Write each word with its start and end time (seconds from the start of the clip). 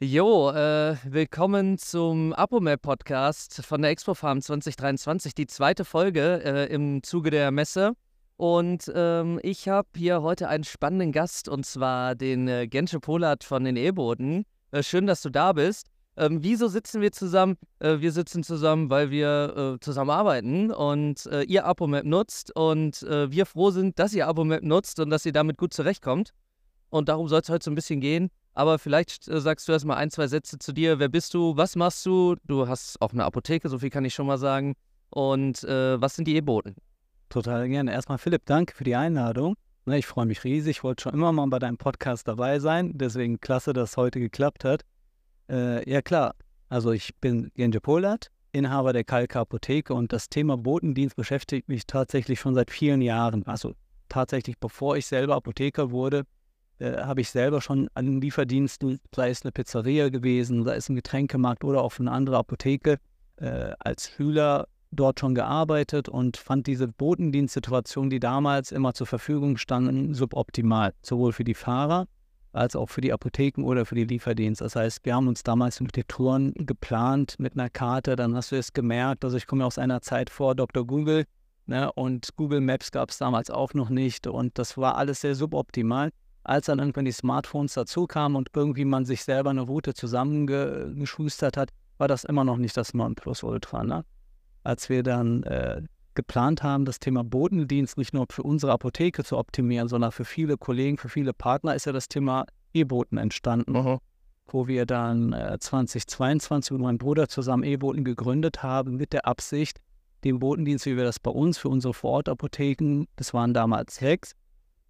Jo, 0.00 0.50
äh, 0.50 0.96
willkommen 1.02 1.76
zum 1.76 2.32
Apomap 2.32 2.82
Podcast 2.82 3.64
von 3.64 3.82
der 3.82 3.90
Expo 3.90 4.14
Farm 4.14 4.40
2023, 4.40 5.34
die 5.34 5.48
zweite 5.48 5.84
Folge 5.84 6.40
äh, 6.44 6.72
im 6.72 7.02
Zuge 7.02 7.32
der 7.32 7.50
Messe. 7.50 7.94
Und 8.36 8.92
ähm, 8.94 9.40
ich 9.42 9.68
habe 9.68 9.88
hier 9.96 10.22
heute 10.22 10.46
einen 10.46 10.62
spannenden 10.62 11.10
Gast 11.10 11.48
und 11.48 11.66
zwar 11.66 12.14
den 12.14 12.46
äh, 12.46 12.68
Gensche 12.68 13.00
Polat 13.00 13.42
von 13.42 13.64
den 13.64 13.74
E-Boden. 13.74 14.44
Äh, 14.70 14.84
schön, 14.84 15.08
dass 15.08 15.20
du 15.20 15.30
da 15.30 15.52
bist. 15.52 15.88
Ähm, 16.16 16.44
wieso 16.44 16.68
sitzen 16.68 17.00
wir 17.00 17.10
zusammen? 17.10 17.56
Äh, 17.80 17.98
wir 17.98 18.12
sitzen 18.12 18.44
zusammen, 18.44 18.90
weil 18.90 19.10
wir 19.10 19.78
äh, 19.78 19.80
zusammen 19.80 20.10
arbeiten 20.10 20.70
und 20.70 21.26
äh, 21.26 21.42
ihr 21.42 21.66
Apomap 21.66 22.04
nutzt 22.04 22.54
und 22.54 23.02
wir 23.02 23.46
froh 23.46 23.72
sind, 23.72 23.98
dass 23.98 24.14
ihr 24.14 24.28
Apomap 24.28 24.62
nutzt 24.62 25.00
und 25.00 25.10
dass 25.10 25.26
ihr 25.26 25.32
damit 25.32 25.58
gut 25.58 25.74
zurechtkommt. 25.74 26.34
Und 26.88 27.08
darum 27.08 27.26
soll 27.26 27.40
es 27.40 27.48
heute 27.48 27.64
so 27.64 27.72
ein 27.72 27.74
bisschen 27.74 28.00
gehen. 28.00 28.30
Aber 28.58 28.80
vielleicht 28.80 29.28
äh, 29.28 29.40
sagst 29.40 29.68
du 29.68 29.72
erst 29.72 29.84
mal 29.84 29.94
ein, 29.94 30.10
zwei 30.10 30.26
Sätze 30.26 30.58
zu 30.58 30.72
dir. 30.72 30.98
Wer 30.98 31.08
bist 31.08 31.32
du? 31.32 31.56
Was 31.56 31.76
machst 31.76 32.04
du? 32.04 32.34
Du 32.44 32.66
hast 32.66 33.00
auch 33.00 33.12
eine 33.12 33.24
Apotheke, 33.24 33.68
so 33.68 33.78
viel 33.78 33.88
kann 33.88 34.04
ich 34.04 34.14
schon 34.14 34.26
mal 34.26 34.36
sagen. 34.36 34.74
Und 35.10 35.62
äh, 35.62 36.00
was 36.00 36.16
sind 36.16 36.26
die 36.26 36.34
E-Boten? 36.34 36.74
Total 37.28 37.68
gerne. 37.68 37.92
Erstmal 37.92 38.18
Philipp, 38.18 38.42
danke 38.46 38.74
für 38.74 38.82
die 38.82 38.96
Einladung. 38.96 39.54
Ne, 39.84 39.98
ich 39.98 40.06
freue 40.06 40.26
mich 40.26 40.42
riesig. 40.42 40.78
Ich 40.78 40.82
wollte 40.82 41.04
schon 41.04 41.14
immer 41.14 41.30
mal 41.30 41.46
bei 41.46 41.60
deinem 41.60 41.76
Podcast 41.76 42.26
dabei 42.26 42.58
sein. 42.58 42.90
Deswegen 42.94 43.40
klasse, 43.40 43.72
dass 43.72 43.90
es 43.90 43.96
heute 43.96 44.18
geklappt 44.18 44.64
hat. 44.64 44.82
Äh, 45.48 45.88
ja 45.88 46.02
klar, 46.02 46.34
also 46.68 46.90
ich 46.90 47.14
bin 47.20 47.52
Genje 47.54 47.80
Polat, 47.80 48.32
Inhaber 48.50 48.92
der 48.92 49.04
Kalka 49.04 49.42
Apotheke 49.42 49.94
und 49.94 50.12
das 50.12 50.30
Thema 50.30 50.56
Botendienst 50.56 51.14
beschäftigt 51.14 51.68
mich 51.68 51.86
tatsächlich 51.86 52.40
schon 52.40 52.56
seit 52.56 52.72
vielen 52.72 53.02
Jahren. 53.02 53.46
Also 53.46 53.74
tatsächlich, 54.08 54.58
bevor 54.58 54.96
ich 54.96 55.06
selber 55.06 55.36
Apotheker 55.36 55.92
wurde, 55.92 56.24
äh, 56.78 56.98
habe 56.98 57.20
ich 57.20 57.30
selber 57.30 57.60
schon 57.60 57.88
an 57.94 58.20
Lieferdiensten, 58.20 59.00
sei 59.14 59.30
es 59.30 59.42
eine 59.42 59.52
Pizzeria 59.52 60.08
gewesen, 60.08 60.64
sei 60.64 60.76
es 60.76 60.88
ein 60.88 60.96
Getränkemarkt 60.96 61.64
oder 61.64 61.82
auch 61.82 61.98
eine 61.98 62.10
andere 62.12 62.36
Apotheke, 62.36 62.98
äh, 63.36 63.72
als 63.78 64.10
Schüler 64.10 64.68
dort 64.90 65.20
schon 65.20 65.34
gearbeitet 65.34 66.08
und 66.08 66.36
fand 66.36 66.66
diese 66.66 66.88
Botendienstsituation, 66.88 68.10
die 68.10 68.20
damals 68.20 68.72
immer 68.72 68.94
zur 68.94 69.06
Verfügung 69.06 69.56
standen, 69.56 70.14
suboptimal, 70.14 70.94
sowohl 71.02 71.32
für 71.32 71.44
die 71.44 71.54
Fahrer 71.54 72.06
als 72.52 72.74
auch 72.74 72.88
für 72.88 73.02
die 73.02 73.12
Apotheken 73.12 73.64
oder 73.64 73.84
für 73.84 73.94
die 73.94 74.04
Lieferdienste. 74.04 74.64
Das 74.64 74.74
heißt, 74.74 75.04
wir 75.04 75.14
haben 75.14 75.28
uns 75.28 75.42
damals 75.42 75.80
mit 75.80 75.96
den 75.96 76.06
Touren 76.08 76.54
geplant 76.54 77.36
mit 77.38 77.52
einer 77.52 77.68
Karte, 77.68 78.16
dann 78.16 78.34
hast 78.34 78.52
du 78.52 78.56
es 78.56 78.72
gemerkt, 78.72 79.24
also 79.24 79.36
ich 79.36 79.46
komme 79.46 79.66
aus 79.66 79.78
einer 79.78 80.00
Zeit 80.00 80.30
vor 80.30 80.54
Dr. 80.54 80.86
Google 80.86 81.24
ne, 81.66 81.92
und 81.92 82.34
Google 82.36 82.60
Maps 82.60 82.90
gab 82.90 83.10
es 83.10 83.18
damals 83.18 83.50
auch 83.50 83.74
noch 83.74 83.90
nicht 83.90 84.26
und 84.26 84.58
das 84.58 84.78
war 84.78 84.96
alles 84.96 85.20
sehr 85.20 85.34
suboptimal 85.34 86.10
als 86.48 86.66
dann 86.66 86.78
irgendwann 86.78 87.04
die 87.04 87.12
Smartphones 87.12 87.74
dazu 87.74 88.06
kamen 88.06 88.34
und 88.34 88.48
irgendwie 88.54 88.84
man 88.84 89.04
sich 89.04 89.22
selber 89.22 89.50
eine 89.50 89.60
Route 89.60 89.94
zusammengeschustert 89.94 91.56
hat, 91.56 91.70
war 91.98 92.08
das 92.08 92.24
immer 92.24 92.44
noch 92.44 92.56
nicht 92.56 92.76
das 92.76 92.94
Nonplusultra. 92.94 93.84
Ne? 93.84 94.04
Als 94.64 94.88
wir 94.88 95.02
dann 95.02 95.42
äh, 95.42 95.82
geplant 96.14 96.62
haben, 96.62 96.84
das 96.84 97.00
Thema 97.00 97.22
Botendienst 97.22 97.98
nicht 97.98 98.14
nur 98.14 98.26
für 98.30 98.42
unsere 98.42 98.72
Apotheke 98.72 99.24
zu 99.24 99.36
optimieren, 99.36 99.88
sondern 99.88 100.10
für 100.10 100.24
viele 100.24 100.56
Kollegen, 100.56 100.96
für 100.96 101.08
viele 101.08 101.32
Partner, 101.32 101.74
ist 101.74 101.84
ja 101.84 101.92
das 101.92 102.08
Thema 102.08 102.46
E-Boten 102.72 103.18
entstanden. 103.18 103.72
Mhm. 103.72 103.98
Wo 104.46 104.66
wir 104.66 104.86
dann 104.86 105.34
äh, 105.34 105.58
2022 105.60 106.72
mit 106.72 106.80
meinem 106.80 106.98
Bruder 106.98 107.28
zusammen 107.28 107.62
E-Boten 107.62 108.04
gegründet 108.04 108.62
haben, 108.62 108.96
mit 108.96 109.12
der 109.12 109.26
Absicht, 109.26 109.80
den 110.24 110.38
Botendienst, 110.38 110.86
wie 110.86 110.96
wir 110.96 111.04
das 111.04 111.20
bei 111.20 111.30
uns 111.30 111.58
für 111.58 111.68
unsere 111.68 111.92
Vorortapotheken, 111.92 113.04
das 113.16 113.34
waren 113.34 113.52
damals 113.52 113.96
sechs, 113.96 114.32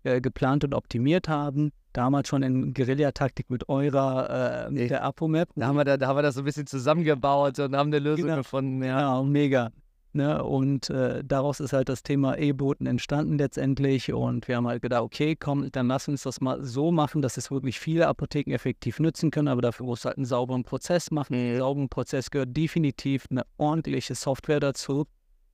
äh, 0.08 0.20
geplant 0.20 0.64
und 0.64 0.74
optimiert 0.74 1.28
haben. 1.28 1.72
Damals 1.92 2.28
schon 2.28 2.42
in 2.42 2.74
Guerillataktik 2.74 3.50
mit 3.50 3.68
eurer, 3.68 4.66
äh, 4.66 4.70
mit 4.70 4.90
der 4.90 5.04
Apomap. 5.04 5.48
Da 5.56 5.66
haben, 5.66 5.76
wir 5.76 5.84
da, 5.84 5.96
da 5.96 6.06
haben 6.06 6.16
wir 6.16 6.22
das 6.22 6.34
so 6.34 6.42
ein 6.42 6.44
bisschen 6.44 6.66
zusammengebaut 6.66 7.58
und 7.58 7.74
haben 7.74 7.88
eine 7.88 7.98
Lösung 7.98 8.26
genau. 8.26 8.38
gefunden. 8.38 8.82
Ja, 8.82 9.00
ja 9.00 9.22
mega. 9.22 9.70
Ne? 10.12 10.42
Und 10.42 10.90
äh, 10.90 11.22
daraus 11.24 11.60
ist 11.60 11.72
halt 11.72 11.88
das 11.88 12.02
Thema 12.02 12.36
E-Boten 12.38 12.86
entstanden 12.86 13.38
letztendlich. 13.38 14.12
Und 14.12 14.48
wir 14.48 14.56
haben 14.56 14.66
halt 14.66 14.82
gedacht, 14.82 15.02
okay, 15.02 15.36
komm, 15.36 15.70
dann 15.70 15.88
lass 15.88 16.08
uns 16.08 16.22
das 16.22 16.40
mal 16.40 16.64
so 16.64 16.90
machen, 16.90 17.20
dass 17.22 17.36
es 17.36 17.50
wirklich 17.50 17.78
viele 17.78 18.08
Apotheken 18.08 18.52
effektiv 18.52 19.00
nutzen 19.00 19.30
können. 19.30 19.48
Aber 19.48 19.62
dafür 19.62 19.86
muss 19.86 20.04
halt 20.04 20.16
einen 20.16 20.26
sauberen 20.26 20.64
Prozess 20.64 21.10
machen. 21.10 21.36
Mhm. 21.36 21.48
Einen 21.48 21.58
sauberen 21.58 21.88
Prozess 21.88 22.30
gehört 22.30 22.56
definitiv 22.56 23.26
eine 23.30 23.42
ordentliche 23.58 24.14
Software 24.14 24.60
dazu. 24.60 25.06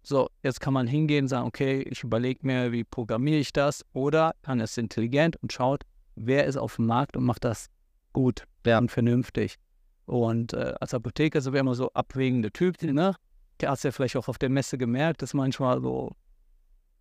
So, 0.07 0.29
jetzt 0.43 0.61
kann 0.61 0.75
man 0.75 0.87
hingehen 0.87 1.25
und 1.25 1.29
sagen, 1.29 1.47
okay, 1.47 1.81
ich 1.81 2.05
überlege 2.05 2.47
mir, 2.47 2.73
wie 2.73 2.85
programmiere 2.85 3.39
ich 3.39 3.55
das? 3.55 3.87
Oder 3.95 4.35
kann 4.43 4.61
es 4.61 4.77
intelligent 4.77 5.37
und 5.37 5.51
schaut, 5.51 5.85
wer 6.15 6.45
ist 6.45 6.59
auf 6.59 6.77
dem 6.77 6.87
Markt 6.87 7.17
und 7.17 7.25
macht 7.25 7.43
das 7.43 7.69
gut 8.13 8.45
ja. 8.67 8.77
und 8.77 8.91
vernünftig. 8.91 9.57
Und 10.05 10.53
äh, 10.53 10.75
als 10.79 10.93
Apotheker 10.93 11.41
sind 11.41 11.55
wir 11.55 11.61
immer 11.61 11.75
so 11.75 11.91
abwägende 11.95 12.53
Typen, 12.53 12.95
ne? 12.95 13.17
Du 13.57 13.67
hast 13.67 13.83
ja 13.85 13.93
vielleicht 13.93 14.17
auch 14.17 14.29
auf 14.29 14.37
der 14.37 14.51
Messe 14.51 14.77
gemerkt, 14.77 15.23
dass 15.23 15.33
manchmal 15.33 15.81
so 15.81 16.13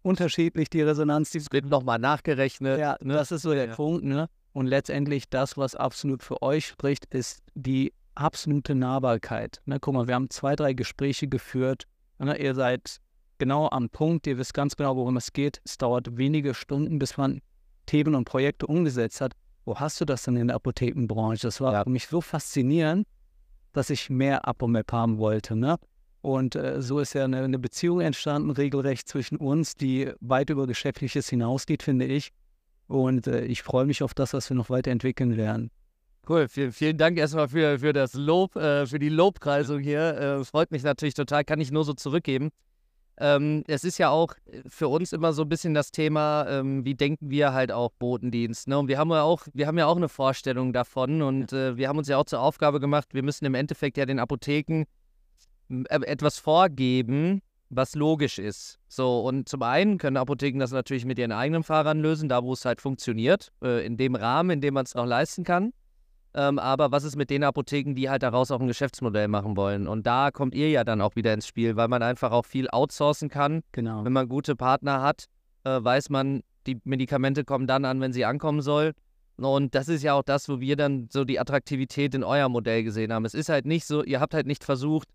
unterschiedlich 0.02 0.69
die 0.69 0.81
Resonanz. 0.81 1.31
Die 1.31 1.42
wird 1.52 1.66
nochmal 1.66 2.00
nachgerechnet. 2.00 2.80
Ja, 2.80 2.96
ne? 3.02 3.16
das 3.16 3.34
ist 3.34 3.42
so 3.42 3.53
der 3.53 3.68
ja. 3.68 3.75
Punkt, 3.75 4.06
ne? 4.06 4.30
Und 4.53 4.68
letztendlich 4.68 5.30
das, 5.30 5.58
was 5.58 5.75
absolut 5.75 6.24
für 6.24 6.42
euch 6.42 6.68
spricht, 6.68 7.06
ist 7.13 7.42
die 7.53 7.92
absolute 8.16 8.75
Nahbarkeit. 8.75 9.62
Ne? 9.66 9.80
Guck 9.81 9.96
mal, 9.96 10.08
wir 10.08 10.16
haben 10.16 10.30
zwei, 10.30 10.56
drei 10.56 10.74
Gespräche 10.74 11.28
geführt 11.28 11.86
Ne, 12.19 12.38
ihr 12.38 12.56
seid 12.56 12.97
genau 13.38 13.69
am 13.69 13.90
Punkt, 13.90 14.28
ihr 14.28 14.38
wisst 14.38 14.53
ganz 14.53 14.75
genau, 14.75 14.96
worum 14.96 15.18
es 15.18 15.34
geht. 15.34 15.62
Es 15.66 15.78
dauert 15.78 16.18
wenige 16.18 16.53
Stunden, 16.53 17.00
bis 17.00 17.18
man 17.18 17.41
Themen 17.85 18.16
und 18.16 18.25
Projekte 18.25 18.68
umgesetzt 18.68 19.22
hat. 19.22 19.34
Wo 19.66 19.75
hast 19.78 20.00
du 20.01 20.06
das 20.06 20.24
denn 20.24 20.35
in 20.35 20.47
der 20.47 20.56
Apothekenbranche? 20.56 21.47
Das 21.47 21.62
war 21.62 21.74
ja. 21.74 21.84
für 21.84 21.90
mich 21.90 22.07
so 22.07 22.22
faszinierend, 22.22 23.07
dass 23.72 23.90
ich 23.90 24.09
mehr 24.09 24.47
Apomap 24.47 24.91
haben 24.91 25.18
wollte. 25.18 25.56
Ne? 25.56 25.78
Und 26.22 26.56
äh, 26.56 26.81
so 26.81 27.00
ist 27.00 27.13
ja 27.13 27.25
eine, 27.25 27.44
eine, 27.44 27.59
Beziehung 27.59 28.00
entstanden, 28.00 28.51
regelrecht 28.51 29.07
zwischen 29.07 29.38
uns, 29.38 29.75
die 29.75 30.12
weit 30.22 30.50
über 30.50 30.68
Geschäftliches 30.68 31.30
hinausgeht, 31.30 31.84
finde 31.84 32.06
ich. 32.06 32.31
Und 32.88 33.28
äh, 33.28 33.44
ich 33.45 33.63
freue 33.63 33.85
mich 33.85 34.03
auf 34.03 34.13
das, 34.13 34.34
was 34.34 34.50
wir 34.50 34.56
noch 34.56 34.69
weiterentwickeln 34.69 35.35
werden. 35.35 35.72
Cool, 36.28 36.48
vielen, 36.48 36.72
vielen 36.72 36.98
Dank 36.98 37.18
erstmal 37.18 37.50
für, 37.50 37.80
für 37.80 37.92
das 37.92 38.14
Lob, 38.14 38.56
äh, 38.56 38.86
für 38.86 38.98
die 38.98 39.10
Lobpreisung 39.10 39.80
hier. 39.80 40.00
Äh, 40.00 40.46
freut 40.46 40.72
mich 40.72 40.82
natürlich 40.82 41.16
total, 41.16 41.44
kann 41.44 41.60
ich 41.60 41.70
nur 41.70 41.84
so 41.84 41.94
zurückgeben. 41.94 42.52
Ähm, 43.18 43.66
es 43.68 43.84
ist 43.84 43.98
ja 43.98 44.10
auch 44.10 44.34
für 44.68 44.88
uns 44.88 45.12
immer 45.12 45.34
so 45.34 45.42
ein 45.42 45.50
bisschen 45.50 45.74
das 45.74 45.92
Thema, 45.92 46.48
ähm, 46.48 46.86
wie 46.86 46.96
denken 46.96 47.30
wir 47.30 47.52
halt 47.52 47.74
auch 47.74 47.92
Botendienst. 48.00 48.70
Ne? 48.70 48.80
Und 48.80 48.88
wir 48.88 48.98
haben 48.98 49.12
ja 49.12 49.24
auch, 49.24 49.46
wir 49.54 49.68
haben 49.68 49.78
ja 49.78 49.86
auch 49.86 49.98
eine 49.98 50.08
Vorstellung 50.08 50.72
davon 50.72 51.22
und 51.22 51.52
äh, 51.52 51.76
wir 51.76 51.90
haben 51.90 51.98
uns 51.98 52.08
ja 52.08 52.18
auch 52.18 52.26
zur 52.26 52.40
Aufgabe 52.40 52.80
gemacht, 52.80 53.10
wir 53.12 53.22
müssen 53.22 53.44
im 53.44 53.54
Endeffekt 53.54 53.98
ja 53.98 54.06
den 54.06 54.20
Apotheken 54.20 54.86
äh, 55.70 56.06
etwas 56.06 56.40
vorgeben, 56.40 57.42
was 57.70 57.96
logisch 57.96 58.40
ist. 58.40 58.80
So, 58.88 59.20
und 59.22 59.50
zum 59.50 59.62
einen 59.62 59.98
können 59.98 60.16
Apotheken 60.16 60.60
das 60.60 60.72
natürlich 60.72 61.04
mit 61.04 61.20
ihren 61.20 61.34
eigenen 61.34 61.64
Fahrern 61.64 62.00
lösen, 62.00 62.30
da 62.30 62.44
wo 62.44 62.54
es 62.54 62.64
halt 62.64 62.80
funktioniert, 62.80 63.52
äh, 63.62 63.86
in 63.86 63.98
dem 63.98 64.16
Rahmen, 64.16 64.52
in 64.52 64.62
dem 64.62 64.76
man 64.76 64.86
es 64.86 64.96
noch 64.96 65.06
leisten 65.06 65.44
kann. 65.44 65.74
Ähm, 66.36 66.58
aber 66.58 66.92
was 66.92 67.04
ist 67.04 67.16
mit 67.16 67.30
den 67.30 67.44
Apotheken, 67.44 67.94
die 67.94 68.10
halt 68.10 68.24
daraus 68.24 68.50
auch 68.50 68.60
ein 68.60 68.68
Geschäftsmodell 68.68 69.28
machen 69.28 69.56
wollen? 69.56 69.88
Und 69.88 70.08
da 70.08 70.32
kommt 70.32 70.56
ihr 70.56 70.70
ja 70.70 70.84
dann 70.84 71.02
auch 71.02 71.16
wieder 71.16 71.34
ins 71.34 71.48
Spiel, 71.48 71.76
weil 71.76 71.88
man 71.88 72.02
einfach 72.02 72.32
auch 72.32 72.46
viel 72.46 72.70
outsourcen 72.70 73.30
kann. 73.30 73.62
Genau. 73.72 74.04
Wenn 74.04 74.14
man 74.14 74.28
gute 74.28 74.56
Partner 74.56 75.02
hat, 75.02 75.26
äh, 75.64 75.84
weiß 75.84 76.10
man, 76.10 76.42
die 76.66 76.80
Medikamente 76.84 77.44
kommen 77.44 77.68
dann 77.68 77.86
an, 77.86 78.02
wenn 78.02 78.14
sie 78.14 78.26
ankommen 78.26 78.62
soll. 78.62 78.94
Und 79.38 79.76
das 79.76 79.88
ist 79.90 80.04
ja 80.04 80.14
auch 80.14 80.24
das, 80.24 80.48
wo 80.50 80.60
wir 80.60 80.76
dann 80.76 81.08
so 81.12 81.24
die 81.24 81.40
Attraktivität 81.40 82.14
in 82.16 82.24
euer 82.24 82.50
Modell 82.50 82.84
gesehen 82.84 83.12
haben. 83.12 83.26
Es 83.26 83.34
ist 83.34 83.50
halt 83.50 83.66
nicht 83.66 83.86
so, 83.86 84.04
ihr 84.04 84.20
habt 84.20 84.34
halt 84.34 84.48
nicht 84.48 84.64
versucht, 84.64 85.10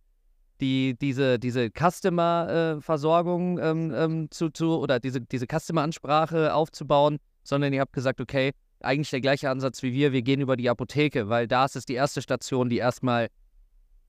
die, 0.60 0.96
diese, 1.00 1.38
diese 1.38 1.70
Customer-Versorgung 1.70 3.58
ähm, 3.58 3.92
ähm, 3.94 4.30
zu, 4.30 4.50
zu, 4.50 4.78
oder 4.78 4.98
diese, 4.98 5.20
diese 5.20 5.46
Customer-Ansprache 5.46 6.52
aufzubauen, 6.52 7.18
sondern 7.44 7.72
ihr 7.72 7.80
habt 7.80 7.92
gesagt, 7.92 8.20
okay, 8.20 8.52
eigentlich 8.80 9.10
der 9.10 9.20
gleiche 9.20 9.50
Ansatz 9.50 9.82
wie 9.82 9.92
wir. 9.92 10.12
Wir 10.12 10.22
gehen 10.22 10.40
über 10.40 10.56
die 10.56 10.70
Apotheke, 10.70 11.28
weil 11.28 11.46
da 11.46 11.64
ist 11.64 11.76
es 11.76 11.84
die 11.84 11.94
erste 11.94 12.22
Station, 12.22 12.68
die 12.68 12.78
erstmal 12.78 13.28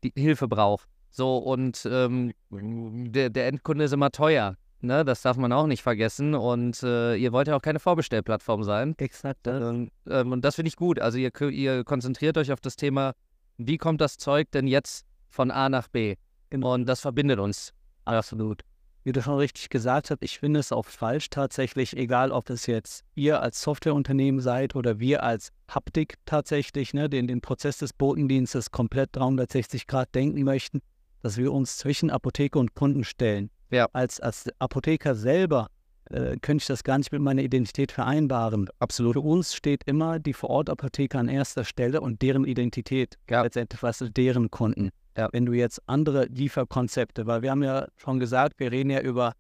die 0.04 0.14
Hilfe 0.16 0.48
braucht. 0.48 0.88
So, 1.12 1.38
und 1.38 1.88
ähm, 1.92 2.34
der, 2.50 3.30
der 3.30 3.48
Endkunde 3.48 3.86
ist 3.86 3.94
immer 3.94 4.12
teuer. 4.12 4.56
Ne, 4.82 5.04
das 5.04 5.24
darf 5.24 5.36
man 5.36 5.52
auch 5.52 5.68
nicht 5.68 5.82
vergessen. 5.82 6.36
Und 6.36 6.82
äh, 6.84 7.16
ihr 7.16 7.34
wollt 7.34 7.50
ja 7.50 7.56
auch 7.56 7.62
keine 7.62 7.80
Vorbestellplattform 7.80 8.64
sein. 8.64 8.96
Exakt. 8.98 9.46
Ähm, 9.46 9.92
ähm, 10.08 10.32
und 10.32 10.46
das 10.46 10.56
finde 10.56 10.70
ich 10.70 10.78
gut. 10.78 11.00
Also 11.00 11.18
ihr, 11.18 11.32
ihr 11.50 11.84
konzentriert 11.84 12.38
euch 12.38 12.52
auf 12.54 12.62
das 12.62 12.78
Thema, 12.78 13.14
wie 13.58 13.78
kommt 13.78 14.00
das 14.00 14.18
Zeug 14.18 14.50
denn 14.52 14.68
jetzt 14.68 15.06
von 15.30 15.52
A 15.52 15.68
nach 15.68 15.90
B? 15.90 16.16
Genau. 16.50 16.74
Und 16.76 16.86
das 16.86 17.02
verbindet 17.02 17.40
uns. 17.40 17.74
Absolut 18.06 18.69
wie 19.10 19.12
du 19.12 19.24
schon 19.24 19.40
richtig 19.40 19.70
gesagt 19.70 20.12
hast, 20.12 20.22
ich 20.22 20.38
finde 20.38 20.60
es 20.60 20.72
auch 20.72 20.86
falsch 20.86 21.32
tatsächlich, 21.32 21.98
egal 21.98 22.32
ob 22.32 22.48
es 22.52 22.68
jetzt 22.68 23.04
ihr 23.16 23.42
als 23.42 23.60
Softwareunternehmen 23.60 24.40
seid 24.40 24.76
oder 24.76 25.00
wir 25.00 25.24
als 25.24 25.50
Haptik 25.68 26.14
tatsächlich, 26.28 26.94
ne, 26.94 27.10
den, 27.10 27.26
den 27.26 27.42
Prozess 27.42 27.80
des 27.80 27.92
Botendienstes 27.92 28.70
komplett 28.70 29.10
360 29.16 29.88
Grad 29.88 30.14
denken 30.14 30.44
möchten, 30.44 30.82
dass 31.24 31.38
wir 31.38 31.52
uns 31.52 31.78
zwischen 31.78 32.12
Apotheke 32.12 32.60
und 32.60 32.76
Kunden 32.76 33.04
stellen. 33.04 33.50
Ja. 33.72 33.88
Als, 33.94 34.20
als 34.20 34.48
Apotheker 34.60 35.16
selber 35.16 35.70
äh, 36.12 36.38
könnte 36.40 36.62
ich 36.62 36.68
das 36.68 36.84
gar 36.84 37.00
nicht 37.00 37.12
mit 37.12 37.24
meiner 37.24 37.42
Identität 37.42 37.92
vereinbaren. 37.92 38.70
Absolut. 38.78 39.14
Für 39.14 39.22
uns 39.22 39.56
steht 39.56 39.86
immer 39.86 40.20
die 40.20 40.34
Vorortapotheke 40.34 41.18
an 41.18 41.30
erster 41.30 41.66
Stelle 41.66 42.00
und 42.02 42.22
deren 42.22 42.46
Identität. 42.46 43.18
Ja. 43.28 43.42
Letztendlich, 43.42 43.82
was 43.82 44.06
deren 44.16 44.52
Kunden. 44.52 44.92
Ja. 45.20 45.28
Wenn 45.34 45.46
du 45.46 45.52
jetzt 45.52 45.82
andere 45.86 46.28
Lieferkonzepte, 46.28 47.28
weil 47.28 47.42
wir 47.42 47.52
haben 47.52 47.62
ja 47.62 47.88
schon 47.98 48.20
gesagt, 48.20 48.58
wir 48.58 48.72
reden 48.72 48.90
ja 48.90 49.02
über 49.02 49.34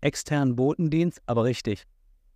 externen 0.00 0.56
Botendienst, 0.56 1.22
aber 1.26 1.44
richtig. 1.44 1.84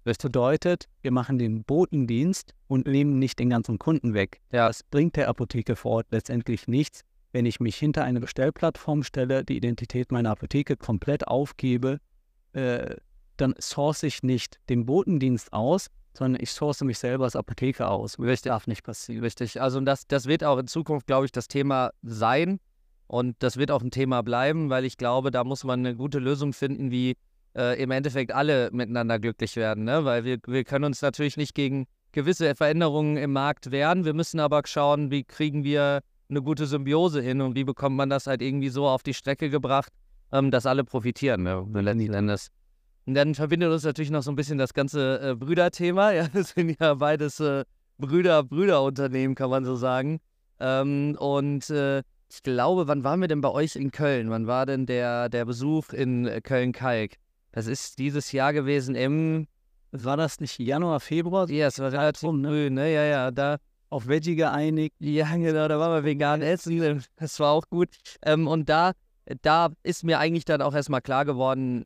Das 0.05 0.19
bedeutet, 0.19 0.89
wir 1.03 1.11
machen 1.11 1.39
den 1.39 1.65
Botendienst 1.65 2.55
und 2.69 2.87
nehmen 2.87 3.19
nicht 3.19 3.41
den 3.41 3.51
ganzen 3.51 3.81
Kunden 3.81 4.15
weg. 4.15 4.41
Ja. 4.53 4.69
Das 4.69 4.85
bringt 4.85 5.17
der 5.17 5.29
Apotheke 5.29 5.75
vor 5.75 5.93
Ort 5.97 6.07
letztendlich 6.13 6.69
nichts, 6.69 7.03
wenn 7.33 7.45
ich 7.45 7.59
mich 7.59 7.77
hinter 7.77 8.05
eine 8.05 8.21
Bestellplattform 8.21 9.03
stelle, 9.03 9.45
die 9.45 9.57
Identität 9.57 10.13
meiner 10.13 10.31
Apotheke 10.31 10.77
komplett 10.77 11.27
aufgebe, 11.27 11.99
äh, 12.53 12.95
dann 13.37 13.55
source 13.59 14.05
ich 14.05 14.23
nicht 14.23 14.61
den 14.69 14.87
Botendienst 14.87 15.53
aus, 15.53 15.89
sondern 16.13 16.43
ich 16.43 16.51
source 16.51 16.83
mich 16.83 16.99
selber 16.99 17.25
als 17.25 17.37
Apotheke 17.37 17.89
aus. 17.89 18.17
Das 18.19 18.43
darf 18.43 18.67
nicht 18.67 18.83
passieren. 18.83 19.23
Richtig. 19.23 19.61
Also 19.61 19.81
das, 19.81 20.07
das 20.07 20.27
wird 20.27 20.45
auch 20.45 20.59
in 20.59 20.67
Zukunft, 20.67 21.07
glaube 21.07 21.27
ich, 21.27 21.33
das 21.33 21.49
Thema 21.49 21.91
sein. 22.03 22.61
Und 23.07 23.37
das 23.41 23.57
wird 23.57 23.71
auch 23.71 23.83
ein 23.83 23.91
Thema 23.91 24.23
bleiben, 24.23 24.71
weil 24.71 24.85
ich 24.85 24.97
glaube, 24.97 25.31
da 25.31 25.43
muss 25.43 25.65
man 25.65 25.81
eine 25.81 25.97
gute 25.97 26.21
Lösung 26.21 26.53
finden, 26.53 26.91
wie 26.91 27.17
äh, 27.57 27.81
im 27.83 27.91
Endeffekt 27.91 28.33
alle 28.33 28.71
miteinander 28.73 29.19
glücklich 29.19 29.57
werden. 29.57 29.85
Ne? 29.85 30.05
Weil 30.05 30.25
wir, 30.25 30.39
wir 30.47 30.65
können 30.65 30.85
uns 30.85 31.03
natürlich 31.03 31.37
nicht 31.37 31.55
gegen 31.55 31.87
gewisse 32.13 32.55
Veränderungen 32.55 33.17
im 33.17 33.33
Markt 33.33 33.71
wehren. 33.71 34.05
Wir 34.05 34.15
müssen 34.15 34.41
aber 34.41 34.63
schauen, 34.65 35.11
wie 35.11 35.25
kriegen 35.25 35.65
wir 35.65 36.01
eine 36.29 36.43
gute 36.43 36.67
Symbiose 36.67 37.21
hin 37.21 37.41
und 37.41 37.57
wie 37.57 37.65
bekommt 37.65 37.97
man 37.97 38.09
das 38.11 38.27
halt 38.27 38.43
irgendwie 38.43 38.69
so 38.69 38.87
auf 38.87 39.03
die 39.03 39.15
Strecke 39.15 39.51
gebracht, 39.51 39.93
ähm, 40.33 40.51
dass 40.51 40.67
alle 40.67 40.85
profitieren, 40.85 41.43
ne? 41.43 41.67
letzten 41.73 42.15
Endes. 42.15 42.51
Und 43.07 43.15
dann 43.15 43.35
verbindet 43.35 43.71
uns 43.71 43.85
natürlich 43.85 44.11
noch 44.11 44.23
so 44.23 44.31
ein 44.31 44.37
bisschen 44.37 44.59
das 44.59 44.75
ganze 44.75 45.21
äh, 45.21 45.35
Brüderthema. 45.35 46.13
Ja, 46.13 46.29
das 46.33 46.51
sind 46.51 46.79
ja 46.81 46.95
beides 46.95 47.41
äh, 47.41 47.65
Brüder, 47.99 48.43
Brüderunternehmen, 48.43 49.35
kann 49.35 49.51
man 49.51 49.65
so 49.65 49.77
sagen. 49.77 50.21
Ähm, 50.59 51.17
und 51.19 51.71
äh, 51.71 52.03
ich 52.33 52.43
glaube, 52.43 52.87
wann 52.87 53.03
waren 53.03 53.21
wir 53.21 53.29
denn 53.29 53.41
bei 53.41 53.51
euch 53.51 53.77
in 53.77 53.91
Köln? 53.91 54.31
Wann 54.31 54.47
war 54.47 54.67
denn 54.67 54.87
der, 54.87 55.29
der 55.29 55.45
Besuch 55.45 55.93
in 55.93 56.27
äh, 56.27 56.41
Köln-Kalk? 56.41 57.17
Das 57.53 57.67
ist 57.67 57.99
dieses 57.99 58.33
Jahr 58.33 58.53
gewesen 58.53 58.95
im. 58.95 59.47
War 59.93 60.17
das 60.17 60.39
nicht 60.39 60.59
Januar, 60.61 61.01
Februar? 61.01 61.51
Ja, 61.51 61.67
es 61.67 61.81
war 61.81 61.91
relativ 61.91 62.23
rum, 62.23 62.41
ne? 62.41 62.49
früh, 62.49 62.71
ne? 62.71 62.93
Ja, 62.93 63.03
ja, 63.05 63.31
da. 63.31 63.57
Auf 63.89 64.07
Veggie 64.07 64.37
geeinigt. 64.37 64.95
Ja, 65.01 65.35
genau, 65.35 65.67
da 65.67 65.81
waren 65.81 65.93
wir 65.93 66.05
vegan 66.05 66.43
essen. 66.43 67.03
Das 67.17 67.41
war 67.41 67.51
auch 67.51 67.65
gut. 67.69 67.89
Ähm, 68.23 68.47
und 68.47 68.69
da, 68.69 68.93
da 69.43 69.71
ist 69.83 70.05
mir 70.05 70.21
eigentlich 70.21 70.45
dann 70.45 70.63
auch 70.63 70.75
erstmal 70.75 71.01
klar 71.01 71.25
geworden, 71.25 71.85